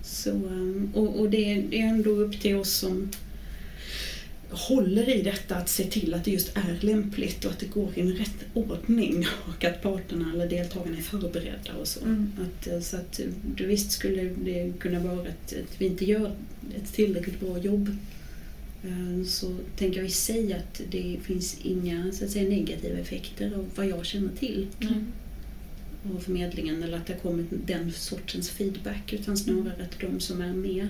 Så, 0.03 0.31
um, 0.31 0.91
och, 0.95 1.21
och 1.21 1.31
det 1.31 1.53
är 1.53 1.75
ändå 1.75 2.11
upp 2.11 2.41
till 2.41 2.57
oss 2.57 2.73
som 2.73 3.09
håller 4.51 5.09
i 5.09 5.23
detta 5.23 5.57
att 5.57 5.69
se 5.69 5.85
till 5.85 6.15
att 6.15 6.25
det 6.25 6.31
just 6.31 6.57
är 6.57 6.79
lämpligt 6.81 7.45
och 7.45 7.51
att 7.51 7.59
det 7.59 7.67
går 7.67 7.89
i 7.95 8.01
en 8.01 8.13
rätt 8.13 8.45
ordning 8.55 9.27
och 9.49 9.65
att 9.65 9.83
parterna 9.83 10.33
eller 10.35 10.49
deltagarna 10.49 10.97
är 10.97 11.03
förberedda 11.03 11.75
och 11.81 11.89
så. 11.89 12.05
Mm. 12.05 12.33
Att, 12.41 12.67
eh, 12.67 12.81
så 12.81 12.97
att 12.97 13.21
eh, 13.21 13.67
visst 13.67 13.93
skulle 13.93 14.23
det 14.23 14.73
kunna 14.79 15.01
vara 15.01 15.21
att, 15.21 15.53
att 15.53 15.81
vi 15.81 15.87
inte 15.87 16.05
gör 16.05 16.33
ett 16.77 16.93
tillräckligt 16.93 17.41
bra 17.41 17.59
jobb 17.59 17.97
eh, 18.85 19.25
så 19.27 19.57
tänker 19.77 19.99
jag 19.99 20.07
i 20.07 20.13
sig 20.13 20.53
att 20.53 20.81
det 20.91 21.17
finns 21.23 21.59
inga 21.63 22.13
så 22.13 22.25
att 22.25 22.31
säga, 22.31 22.49
negativa 22.49 22.99
effekter 22.99 23.53
av 23.55 23.71
vad 23.75 23.87
jag 23.87 24.07
känner 24.07 24.37
till 24.37 24.67
Mm. 24.81 25.13
av 26.17 26.21
förmedlingen 26.21 26.83
eller 26.83 26.97
att 26.97 27.07
det 27.07 27.13
har 27.13 27.21
kommit 27.21 27.47
den 27.67 27.93
sortens 27.93 28.51
feedback 28.51 29.13
utan 29.13 29.37
snarare 29.37 29.83
att 29.83 30.01
de 30.01 30.21
som 30.21 30.41
är 30.41 30.53
med 30.53 30.89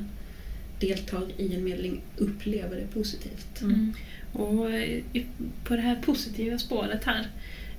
deltar 0.80 1.22
i 1.36 1.54
en 1.54 1.64
medling 1.64 2.00
upplever 2.16 2.76
det 2.76 2.86
positivt. 2.94 3.60
Mm. 3.62 3.92
Och 4.32 4.70
eh, 4.72 5.02
på 5.64 5.76
det 5.76 5.82
här 5.82 5.96
positiva 5.96 6.58
spåret 6.58 7.04
här. 7.04 7.26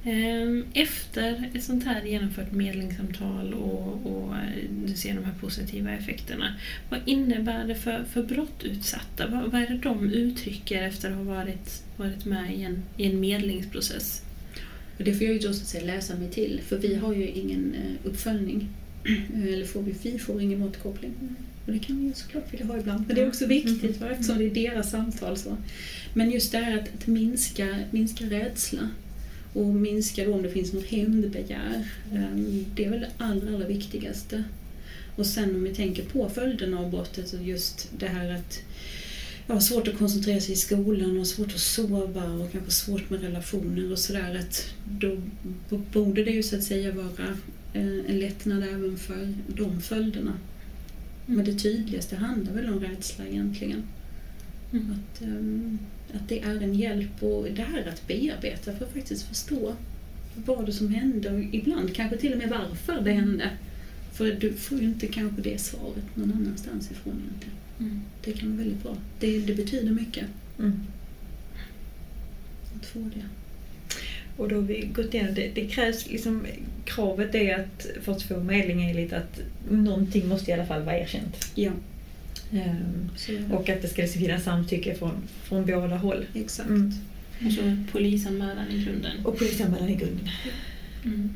eh, 0.04 0.82
Efter 0.82 1.50
ett 1.56 1.64
sånt 1.64 1.86
här 1.86 2.04
genomfört 2.06 2.52
medlingssamtal 2.52 3.54
och, 3.54 4.06
och 4.06 4.36
eh, 4.36 4.70
du 4.86 4.94
ser 4.94 5.14
de 5.14 5.24
här 5.26 5.34
positiva 5.42 5.92
effekterna. 5.92 6.56
Vad 6.90 7.00
innebär 7.06 7.68
det 7.68 7.76
för, 7.76 8.04
för 8.14 8.24
brottutsatta? 8.24 9.28
Vad, 9.28 9.52
vad 9.52 9.62
är 9.62 9.68
det 9.68 9.78
de 9.78 10.10
uttrycker 10.12 10.84
efter 10.84 11.10
att 11.12 11.18
ha 11.18 11.24
varit, 11.24 11.84
varit 11.98 12.26
med 12.26 12.56
i 12.56 12.64
en, 12.64 12.84
i 12.98 13.06
en 13.06 13.20
medlingsprocess? 13.20 14.22
Och 14.98 15.04
det 15.04 15.14
får 15.14 15.24
jag 15.24 15.34
ju 15.34 15.40
då 15.40 15.54
så 15.54 15.62
att 15.62 15.68
säga 15.68 15.86
läsa 15.86 16.16
mig 16.16 16.30
till 16.30 16.62
för 16.68 16.78
vi 16.78 16.96
har 16.96 17.14
ju 17.14 17.28
ingen 17.28 17.76
eh, 17.76 18.10
uppföljning. 18.10 18.70
Eller 19.36 19.66
får 19.66 19.82
vi, 19.82 19.96
vi 20.12 20.20
får 20.20 20.42
ingen 20.42 20.62
återkoppling. 20.62 21.12
Och 21.66 21.74
det 21.74 21.80
kan 21.80 21.98
vi 21.98 22.04
ju 22.06 22.14
såklart 22.14 22.54
vilja 22.54 22.66
ha 22.66 22.78
ibland. 22.78 23.08
Men 23.08 23.16
det 23.16 23.22
är 23.22 23.28
också 23.28 23.46
viktigt 23.46 24.02
va, 24.02 24.10
eftersom 24.10 24.38
det 24.38 24.46
är 24.46 24.54
deras 24.54 24.92
samtal. 24.92 25.38
Så. 25.38 25.58
Men 26.14 26.32
just 26.32 26.52
det 26.52 26.58
här 26.58 26.78
att, 26.78 26.96
att 26.96 27.08
minska, 27.08 27.80
minska 27.92 28.26
rädsla 28.26 28.90
och 29.54 29.66
minska 29.66 30.26
då 30.26 30.34
om 30.34 30.42
det 30.42 30.50
finns 30.50 30.74
något 30.74 30.86
hämndbegär. 30.86 31.88
ehm, 32.14 32.66
Det 32.76 32.86
är 32.86 32.90
väl 32.90 33.00
det 33.00 33.10
allra, 33.18 33.56
allra 33.56 33.68
viktigaste. 33.68 34.44
Och 35.16 35.26
sen 35.26 35.56
om 35.56 35.64
vi 35.64 35.76
tänker 35.76 36.04
på 36.04 36.30
följderna 36.30 36.80
av 36.80 36.90
brottet 36.90 37.28
så 37.28 37.38
just 37.38 37.90
det 38.00 38.08
här 38.08 38.36
att 38.36 38.60
har 39.48 39.60
svårt 39.60 39.88
att 39.88 39.98
koncentrera 39.98 40.40
sig 40.40 40.54
i 40.54 40.56
skolan 40.56 41.20
och 41.20 41.28
svårt 41.28 41.54
att 41.54 41.60
sova 41.60 42.24
och 42.24 42.52
kanske 42.52 42.72
svårt 42.72 43.10
med 43.10 43.22
relationer 43.22 43.92
och 43.92 44.00
sådär. 44.00 44.44
Då 45.00 45.18
borde 45.94 46.24
det 46.24 46.32
ju 46.32 46.44
så 46.44 46.56
att 46.56 46.64
säga 46.64 46.92
vara 46.92 47.28
eh, 47.74 48.00
en 48.08 48.20
lättnad 48.20 48.64
även 48.64 48.98
för 48.98 49.34
de 49.48 49.82
följderna. 49.82 50.34
Men 51.36 51.46
det 51.46 51.54
tydligaste 51.54 52.16
handlar 52.16 52.54
väl 52.54 52.70
om 52.70 52.80
rädsla 52.80 53.26
egentligen. 53.28 53.84
Mm. 54.74 54.92
Att, 54.92 55.22
ehm, 55.22 55.80
att 56.14 56.30
det 56.30 56.40
är 56.42 56.62
en 56.62 56.74
hjälp 56.74 57.24
och 57.24 57.48
det 57.56 57.62
här 57.62 57.88
att 57.88 58.08
bearbeta 58.08 58.74
för 58.74 58.86
att 58.86 58.94
faktiskt 58.94 59.24
förstå 59.24 59.74
vad 60.46 60.66
det 60.66 60.72
som 60.72 60.90
hände 60.90 61.30
och 61.32 61.40
ibland 61.40 61.96
kanske 61.96 62.18
till 62.18 62.32
och 62.32 62.38
med 62.38 62.50
varför 62.50 63.02
det 63.02 63.12
hände. 63.12 63.50
För 64.14 64.32
du 64.32 64.54
får 64.54 64.80
ju 64.80 64.86
inte 64.86 65.08
kanske 65.08 65.42
det 65.42 65.62
svaret 65.62 66.16
någon 66.16 66.34
annanstans 66.34 66.92
ifrån 66.92 67.14
egentligen. 67.14 67.56
Mm. 67.80 68.02
Det 68.24 68.32
kan 68.32 68.50
vara 68.50 68.58
väldigt 68.58 68.84
bra. 68.84 68.98
Det, 69.20 69.40
det 69.40 69.56
betyder 69.56 69.92
mycket 69.92 70.26
Mm. 70.60 70.80
att 72.76 72.86
få 72.86 73.00
det. 73.00 73.26
Och 74.38 74.50
då 74.50 74.56
har 74.56 74.62
vi 74.62 74.90
gått 74.94 75.14
igenom 75.14 75.34
det. 75.34 75.52
Det 75.56 75.68
krävs 75.68 76.08
liksom, 76.08 76.46
kravet 76.86 77.36
är 77.36 77.60
att 77.60 77.88
för 78.02 78.12
att 78.12 78.24
få 78.24 78.40
medling 78.40 78.90
är 78.90 78.94
lite 78.94 79.18
att 79.18 79.42
någonting 79.70 80.28
måste 80.28 80.52
i 80.52 80.54
alla 80.54 80.66
fall 80.66 80.82
vara 80.82 80.98
erkänt. 80.98 81.52
Ja, 81.56 81.72
Ehm, 82.54 83.52
och 83.52 83.70
att 83.70 83.82
det 83.82 83.88
ska 83.88 84.08
finnas 84.08 84.44
samtycke 84.44 84.96
från, 84.96 85.12
från 85.44 85.66
båda 85.66 85.98
håll. 85.98 86.26
Exakt. 86.34 86.70
Mm. 86.70 86.94
Och 87.46 87.52
så 87.52 87.78
polisanmälan 87.92 88.72
i 88.72 88.84
grunden. 88.84 89.26
Och 89.26 89.38
polisanmälan 89.38 89.90
i 89.90 89.96
grunden. 89.96 90.30
Mm. 91.06 91.36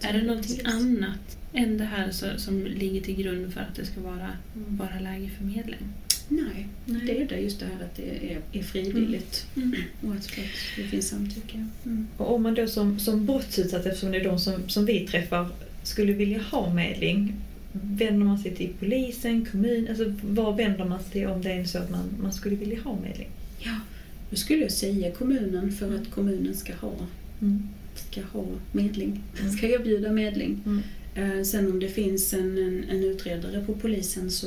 Är 0.00 0.12
det 0.12 0.22
någonting 0.22 0.56
Precis. 0.56 0.74
annat 0.74 1.38
än 1.52 1.78
det 1.78 1.84
här 1.84 2.10
så, 2.10 2.26
som 2.36 2.66
ligger 2.66 3.00
till 3.00 3.16
grund 3.16 3.54
för 3.54 3.60
att 3.60 3.74
det 3.76 3.86
ska 3.86 4.00
vara, 4.00 4.30
vara 4.54 5.00
läge 5.00 5.30
för 5.38 5.44
medling? 5.44 5.88
Nej, 6.30 6.66
det 7.06 7.22
är 7.22 7.28
det 7.28 7.38
just 7.40 7.60
det 7.60 7.66
här 7.66 7.84
att 7.84 7.96
det 7.96 8.32
är, 8.32 8.40
är 8.58 8.62
frivilligt 8.62 9.46
Mm. 9.56 9.74
och 10.00 10.12
att, 10.14 10.28
det 10.76 10.82
finns 10.82 11.08
samtycke. 11.08 11.66
Mm. 11.84 12.06
Och 12.16 12.34
om 12.34 12.42
man 12.42 12.54
då 12.54 12.66
som, 12.66 12.98
som 12.98 13.26
brottsutsatt, 13.26 13.86
eftersom 13.86 14.10
det 14.12 14.18
är 14.18 14.24
de 14.24 14.38
som, 14.38 14.68
som 14.68 14.84
vi 14.86 15.06
träffar, 15.06 15.48
skulle 15.82 16.12
vilja 16.12 16.42
ha 16.42 16.74
medling, 16.74 17.34
vänder 17.72 18.26
man 18.26 18.38
sig 18.38 18.54
till 18.54 18.72
polisen, 18.78 19.44
kommun, 19.52 19.86
alltså 19.88 20.14
var 20.22 20.56
vänder 20.56 20.84
man 20.84 21.00
sig 21.02 21.10
till 21.12 21.26
om 21.26 21.42
det 21.42 21.52
är 21.52 21.64
så 21.64 21.78
att 21.78 21.90
man, 21.90 22.04
man 22.22 22.32
skulle 22.32 22.56
vilja 22.56 22.80
ha 22.82 22.98
medling? 23.00 23.28
Ja, 23.58 23.76
då 24.30 24.36
skulle 24.36 24.62
jag 24.62 24.72
säga 24.72 25.10
kommunen 25.10 25.72
för 25.72 25.94
att 25.94 26.10
kommunen 26.10 26.54
ska 26.56 26.74
ha, 26.74 26.94
Mm. 27.40 27.62
ska 27.94 28.20
ha 28.22 28.44
medling, 28.72 29.22
Mm. 29.40 29.52
ska 29.52 29.68
erbjuda 29.68 30.12
medling. 30.12 30.62
Mm. 30.66 30.82
Eh, 31.38 31.44
Sen 31.44 31.70
om 31.70 31.80
det 31.80 31.88
finns 31.88 32.32
en, 32.34 32.58
en, 32.58 32.84
en 32.90 33.04
utredare 33.04 33.64
på 33.66 33.74
polisen 33.74 34.30
så 34.30 34.46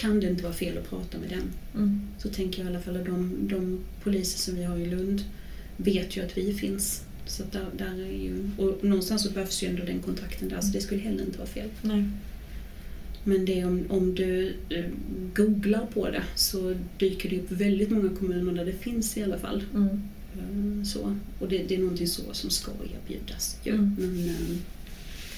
kan 0.00 0.20
det 0.20 0.28
inte 0.28 0.42
vara 0.42 0.52
fel 0.52 0.78
att 0.78 0.90
prata 0.90 1.18
med 1.18 1.28
den. 1.28 1.52
Mm. 1.74 2.00
Så 2.18 2.28
tänker 2.28 2.58
jag 2.58 2.66
i 2.66 2.74
alla 2.74 2.82
fall 2.82 2.96
att 2.96 3.06
de, 3.06 3.36
de 3.40 3.78
poliser 4.02 4.38
som 4.38 4.54
vi 4.54 4.64
har 4.64 4.76
i 4.76 4.86
Lund 4.86 5.24
vet 5.76 6.16
ju 6.16 6.24
att 6.24 6.38
vi 6.38 6.54
finns. 6.54 7.02
Så 7.26 7.42
där, 7.52 7.66
där 7.78 8.02
är 8.02 8.22
ju, 8.22 8.50
och 8.58 8.84
någonstans 8.84 9.22
så 9.22 9.30
behövs 9.30 9.62
ju 9.62 9.68
ändå 9.68 9.84
den 9.84 10.00
kontakten 10.00 10.48
där, 10.48 10.60
så 10.60 10.72
det 10.72 10.80
skulle 10.80 11.00
heller 11.00 11.24
inte 11.24 11.38
vara 11.38 11.48
fel. 11.48 11.68
Nej. 11.82 12.04
Men 13.24 13.44
det 13.44 13.60
är 13.60 13.66
om, 13.66 13.84
om 13.88 14.14
du 14.14 14.54
eh, 14.68 14.84
googlar 15.34 15.86
på 15.94 16.10
det 16.10 16.22
så 16.34 16.74
dyker 16.98 17.30
det 17.30 17.40
upp 17.40 17.50
väldigt 17.50 17.90
många 17.90 18.08
kommuner 18.16 18.52
där 18.52 18.64
det 18.64 18.72
finns 18.72 19.16
i 19.16 19.22
alla 19.22 19.38
fall. 19.38 19.64
Mm. 19.74 19.88
Eh, 20.34 20.84
Så. 20.84 21.16
Och 21.38 21.48
det, 21.48 21.62
det 21.68 21.74
är 21.74 21.78
någonting 21.78 22.08
så 22.08 22.22
som 22.32 22.50
ska 22.50 22.70
erbjudas. 22.72 23.56
ju. 23.64 23.72
Mm. 23.72 23.96
Men, 23.98 24.28
eh, 24.28 24.56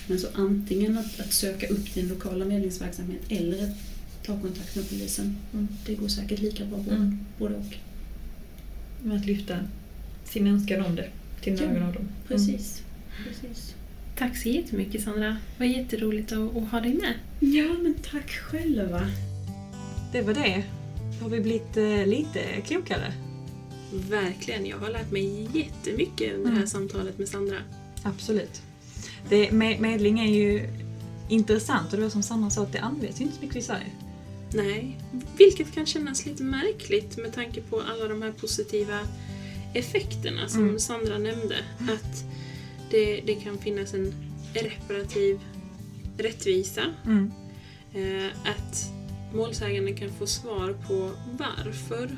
men 0.06 0.18
så 0.18 0.26
antingen 0.34 0.98
att, 0.98 1.20
att 1.20 1.32
söka 1.32 1.68
upp 1.68 1.94
din 1.94 2.08
lokala 2.08 2.44
medlingsverksamhet 2.44 3.20
eller 3.28 3.64
att 3.64 3.91
ta 4.26 4.40
kontakt 4.40 4.76
med 4.76 4.88
polisen. 4.88 5.36
Mm. 5.52 5.68
Det 5.86 5.94
går 5.94 6.08
säkert 6.08 6.40
lika 6.40 6.64
bra 6.64 6.78
både, 6.78 6.96
Mm. 6.96 7.18
både 7.38 7.54
och. 7.54 7.74
Med 9.02 9.16
att 9.16 9.26
lyfta 9.26 9.56
sin 10.24 10.46
önskan 10.46 10.84
om 10.86 10.96
det 10.96 11.08
till 11.40 11.60
Ja, 11.60 11.72
någon 11.72 11.82
av 11.82 11.92
dem. 11.94 12.08
Precis. 12.28 12.82
Precis. 13.28 13.74
Tack 14.18 14.36
så 14.36 14.48
jättemycket 14.48 15.02
Sandra. 15.02 15.28
Det 15.28 15.36
var 15.58 15.66
jätteroligt 15.66 16.32
att, 16.32 16.56
att 16.56 16.68
ha 16.70 16.80
dig 16.80 16.94
med. 16.94 17.14
Ja, 17.40 17.72
men 17.82 17.94
tack 18.10 18.30
själva. 18.30 19.00
Det 20.12 20.22
var 20.22 20.34
det. 20.34 20.64
har 21.20 21.28
vi 21.28 21.40
blivit 21.40 21.76
eh, 21.76 22.06
lite 22.06 22.40
klokare. 22.66 23.12
Verkligen, 24.10 24.66
jag 24.66 24.78
har 24.78 24.90
lärt 24.90 25.10
mig 25.10 25.48
jättemycket 25.54 26.32
under 26.34 26.44
det 26.44 26.50
här 26.50 26.56
Mm. 26.56 26.66
samtalet 26.66 27.18
med 27.18 27.28
Sandra. 27.28 27.56
Absolut. 28.02 28.62
Det, 29.28 29.50
med, 29.52 29.80
medling 29.80 30.18
är 30.20 30.34
ju 30.34 30.68
intressant 31.28 31.92
och 31.92 31.96
det 31.98 32.02
var 32.02 32.10
som 32.10 32.22
Sandra 32.22 32.50
sa 32.50 32.62
att 32.62 32.72
det 32.72 32.78
används 32.78 33.20
inte 33.20 33.34
så 33.34 33.40
mycket 33.40 33.56
i 33.56 33.62
Sverige. 33.62 33.86
Nej, 34.54 34.98
vilket 35.36 35.74
kan 35.74 35.86
kännas 35.86 36.26
lite 36.26 36.42
märkligt 36.42 37.16
med 37.16 37.32
tanke 37.34 37.60
på 37.60 37.80
alla 37.80 38.08
de 38.08 38.22
här 38.22 38.32
positiva 38.32 38.98
effekterna 39.74 40.48
som 40.48 40.62
Mm. 40.62 40.78
Sandra 40.78 41.18
nämnde. 41.18 41.56
Att 41.78 42.24
det, 42.90 43.20
det 43.20 43.34
kan 43.34 43.58
finnas 43.58 43.94
en 43.94 44.14
reparativ 44.54 45.40
rättvisa. 46.18 46.82
Mm. 47.04 47.32
Eh, 47.94 48.30
att 48.44 48.92
målsäganden 49.34 49.96
kan 49.96 50.10
få 50.10 50.26
svar 50.26 50.76
på 50.88 51.10
varför 51.38 52.10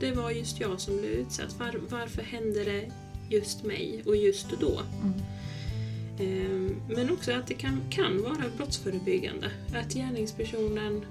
det 0.00 0.12
var 0.12 0.30
just 0.30 0.60
jag 0.60 0.80
som 0.80 0.96
blev 0.96 1.10
utsatt. 1.10 1.58
Var, 1.58 1.80
varför 1.88 2.22
hände 2.22 2.64
det 2.64 2.92
just 3.30 3.64
mig 3.64 4.02
och 4.06 4.16
just 4.16 4.46
då? 4.60 4.80
Mm. 5.02 5.12
Eh, 6.20 6.96
Men 6.96 7.10
också 7.10 7.32
att 7.32 7.46
det 7.46 7.54
kan, 7.54 7.80
kan 7.90 8.22
vara 8.22 8.44
brottsförebyggande. 8.56 9.50
Att 9.74 9.94
gärningspersonen 9.94 11.04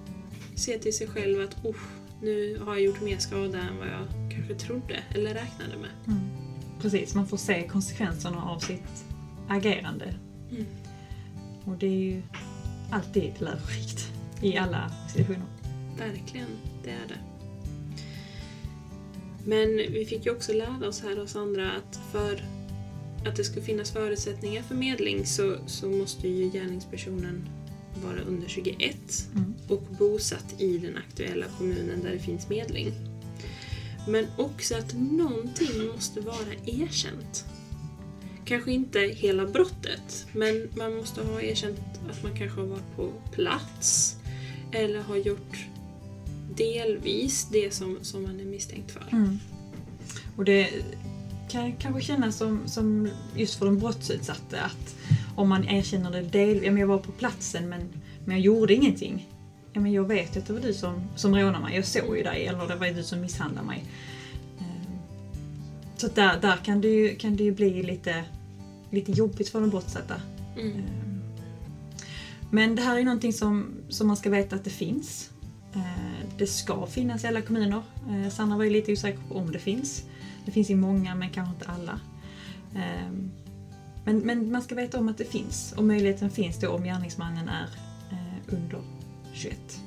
ser 0.56 0.80
till 0.80 0.93
sig 0.93 1.08
själv 1.08 1.41
att 1.41 1.65
oh, 1.65 1.76
nu 2.22 2.60
har 2.60 2.76
jag 2.76 2.84
gjort 2.84 3.02
mer 3.02 3.17
skada 3.17 3.60
än 3.60 3.78
vad 3.80 3.88
jag 3.88 4.32
kanske 4.36 4.56
trodde 4.56 5.00
eller 5.15 5.34
räknade 5.34 5.78
med. 5.78 5.89
Mm. 6.08 6.20
Precis, 6.82 7.15
man 7.15 7.28
får 7.28 7.38
se 7.38 7.67
konsekvenserna 7.67 8.43
av 8.43 8.60
sitt 8.60 9.06
agerande. 9.48 10.15
Mm. 10.52 10.65
Och 11.63 11.78
det 11.78 11.88
är 11.88 12.13
ju 12.13 12.22
alltid 12.91 13.34
lärorikt 13.39 14.12
i 14.41 14.58
alla 14.58 14.91
situationer. 15.10 15.48
Verkligen, 15.98 16.48
det 16.84 16.89
är 16.89 17.08
det. 17.08 17.20
Men 19.46 19.67
vi 19.78 20.06
fick 20.06 20.26
ju 20.26 20.32
också 20.32 20.54
lära 20.54 20.88
oss 20.88 21.04
här 21.04 21.17
hos 21.17 21.36
andra 21.36 21.72
att 21.72 22.00
för 22.12 22.57
att 23.25 23.36
det 23.36 23.43
ska 23.43 23.62
finnas 23.62 23.91
förutsättningar 23.91 24.62
för 24.62 24.75
medling 24.75 25.25
så, 25.25 25.58
så 25.65 25.89
måste 25.89 26.27
ju 26.27 26.49
gärningspersonen 26.49 27.49
vara 28.03 28.21
under 28.21 28.47
21 28.47 28.95
Mm. 29.36 29.53
och 29.67 29.84
bosatt 29.99 30.62
i 30.62 30.77
den 30.77 30.97
aktuella 30.97 31.45
kommunen 31.58 32.01
där 32.03 32.12
det 32.12 32.19
finns 32.19 32.49
medling. 32.49 32.91
Men 34.08 34.27
också 34.38 34.75
att 34.75 34.93
någonting 34.93 35.88
måste 35.95 36.21
vara 36.21 36.53
erkänt. 36.65 37.45
Kanske 38.45 38.71
inte 38.71 38.99
hela 38.99 39.45
brottet, 39.45 40.27
men 40.34 40.69
man 40.77 40.95
måste 40.95 41.21
ha 41.21 41.41
erkänt 41.41 41.80
att 42.10 42.23
man 42.23 42.38
kanske 42.38 42.60
har 42.60 42.67
varit 42.67 42.95
på 42.95 43.12
plats 43.32 44.15
eller 44.71 44.99
har 44.99 45.15
gjort 45.15 45.58
delvis 46.56 47.47
det 47.51 47.73
som, 47.73 47.97
som 48.01 48.23
man 48.23 48.39
är 48.39 48.45
misstänkt 48.45 48.91
för. 48.91 49.06
Mm. 49.12 49.39
Och 50.38 50.45
det 50.45 50.69
kan 51.49 51.71
kanske 51.75 52.01
kännas 52.01 52.38
som, 52.38 52.67
som 52.67 53.10
just 53.36 53.55
för 53.55 53.65
de 53.65 53.79
brottsutsatta 53.79 54.62
att 54.62 54.95
om 55.36 55.49
man 55.49 55.67
erkänner 55.67 56.12
det 56.12 56.21
del, 56.21 56.63
ja, 56.63 56.71
men 56.71 56.77
jag 56.81 56.88
var 56.88 56.97
på 56.97 57.12
platsen 57.12 57.69
men, 57.69 57.81
men 58.25 58.36
jag 58.36 58.39
gjorde 58.45 58.73
ingenting. 58.73 59.27
Ja, 59.73 59.81
men 59.81 59.91
jag 59.91 60.03
vet 60.07 60.38
att 60.38 60.45
det 60.47 60.53
var 60.53 60.60
du 60.60 60.73
som, 60.73 61.01
som 61.15 61.36
rånade 61.36 61.63
mig, 61.63 61.75
jag 61.75 61.86
såg 61.86 62.17
ju 62.17 62.23
dig 62.23 62.45
eller 62.47 62.67
det 62.67 62.75
var 62.75 62.88
du 62.88 63.03
som 63.03 63.21
misshandlade 63.21 63.67
mig. 63.67 63.83
Eh, 64.60 64.65
Så 65.97 66.07
där, 66.07 66.41
där 66.41 66.57
kan, 66.57 66.81
det 66.81 66.88
ju, 66.88 67.15
kan 67.15 67.36
det 67.36 67.43
ju 67.43 67.51
bli 67.51 67.83
lite, 67.83 68.23
lite 68.91 69.12
jobbigt 69.12 69.49
för 69.49 69.62
de 69.62 69.69
brottsutsatta. 69.69 70.15
Mm. 70.60 70.77
Eh, 70.77 70.83
Men 72.49 72.75
det 72.75 72.81
här 72.81 72.97
är 72.99 73.03
någonting 73.03 73.33
som, 73.33 73.67
som 73.89 74.07
man 74.07 74.17
ska 74.17 74.29
veta 74.29 74.55
att 74.55 74.63
det 74.63 74.69
finns. 74.69 75.29
Eh, 75.75 76.27
Det 76.38 76.47
ska 76.47 76.86
finnas 76.86 77.23
i 77.23 77.27
alla 77.27 77.41
kommuner. 77.41 77.81
Sanna 78.31 78.57
var 78.57 78.63
ju 78.63 78.69
lite 78.69 78.91
osäker 78.91 79.19
på 79.29 79.36
om 79.36 79.51
det 79.51 79.60
finns. 79.60 80.03
Det 80.47 80.51
finns 80.51 80.69
i 80.69 80.75
många 80.75 81.15
men 81.15 81.29
kanske 81.29 81.53
inte 81.53 81.65
alla. 81.65 81.99
Ehm, 82.75 83.31
men, 84.05 84.19
men 84.19 84.51
man 84.51 84.62
ska 84.62 84.75
veta 84.75 84.99
om 84.99 85.10
att 85.10 85.17
det 85.17 85.25
finns 85.25 85.73
och 85.77 85.83
möjligheten 85.83 86.29
finns 86.29 86.60
då 86.60 86.69
om 86.69 86.83
gärningsmannen 86.83 87.49
är 87.49 87.69
eh, 88.12 88.53
under 88.55 88.81
21. 89.33 89.81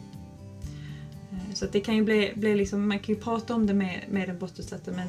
Ehm, 1.33 1.55
så 1.55 1.65
att 1.65 1.73
det 1.73 1.81
kan 1.81 1.97
ju 1.97 2.05
bli, 2.05 2.33
bli 2.37 2.57
liksom, 2.57 2.89
man 2.89 2.99
kan 2.99 3.15
ju 3.15 3.21
prata 3.21 3.55
om 3.55 3.67
det 3.67 3.75
med, 3.75 4.05
med 4.11 4.29
den 4.29 4.39
brottsutsatta 4.39 4.91
men 4.91 5.09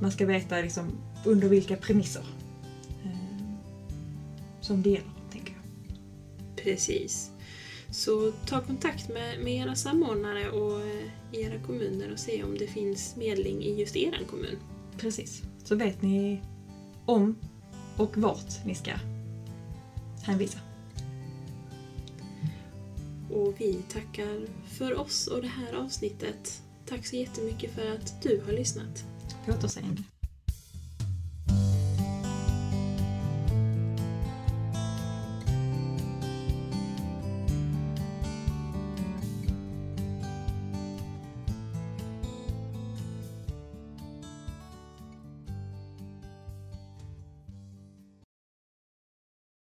man 0.00 0.12
ska 0.12 0.26
veta 0.26 0.60
liksom 0.60 0.90
under 1.24 1.48
vilka 1.48 1.76
premisser 1.76 2.24
ehm, 3.04 3.56
som 4.60 4.82
det 4.82 4.90
gäller, 4.90 5.12
tänker 5.32 5.52
jag. 5.52 5.62
Precis. 6.64 7.30
Så 7.92 8.32
ta 8.46 8.60
kontakt 8.60 9.08
med, 9.08 9.40
med 9.40 9.52
era 9.54 9.74
samordnare 9.74 10.50
och 10.50 10.80
eh, 10.80 11.06
era 11.32 11.62
kommuner 11.66 12.12
och 12.12 12.18
se 12.18 12.42
om 12.42 12.58
det 12.58 12.66
finns 12.66 13.16
medling 13.16 13.62
i 13.62 13.80
just 13.80 13.96
er 13.96 14.18
kommun. 14.30 14.56
Precis. 14.98 15.42
Så 15.64 15.76
vet 15.76 16.02
ni 16.02 16.42
om 17.06 17.36
och 17.96 18.16
vart 18.16 18.64
ni 18.64 18.74
ska 18.74 18.92
hänvisa. 20.22 20.58
Och 23.30 23.54
vi 23.58 23.82
tackar 23.92 24.46
för 24.68 25.00
oss 25.00 25.26
och 25.26 25.42
det 25.42 25.48
här 25.48 25.74
avsnittet. 25.74 26.62
Tack 26.86 27.06
så 27.06 27.16
jättemycket 27.16 27.74
för 27.74 27.94
att 27.94 28.22
du 28.22 28.42
har 28.46 28.52
lyssnat. 28.52 29.04
På 29.46 29.52
återseende. 29.52 30.02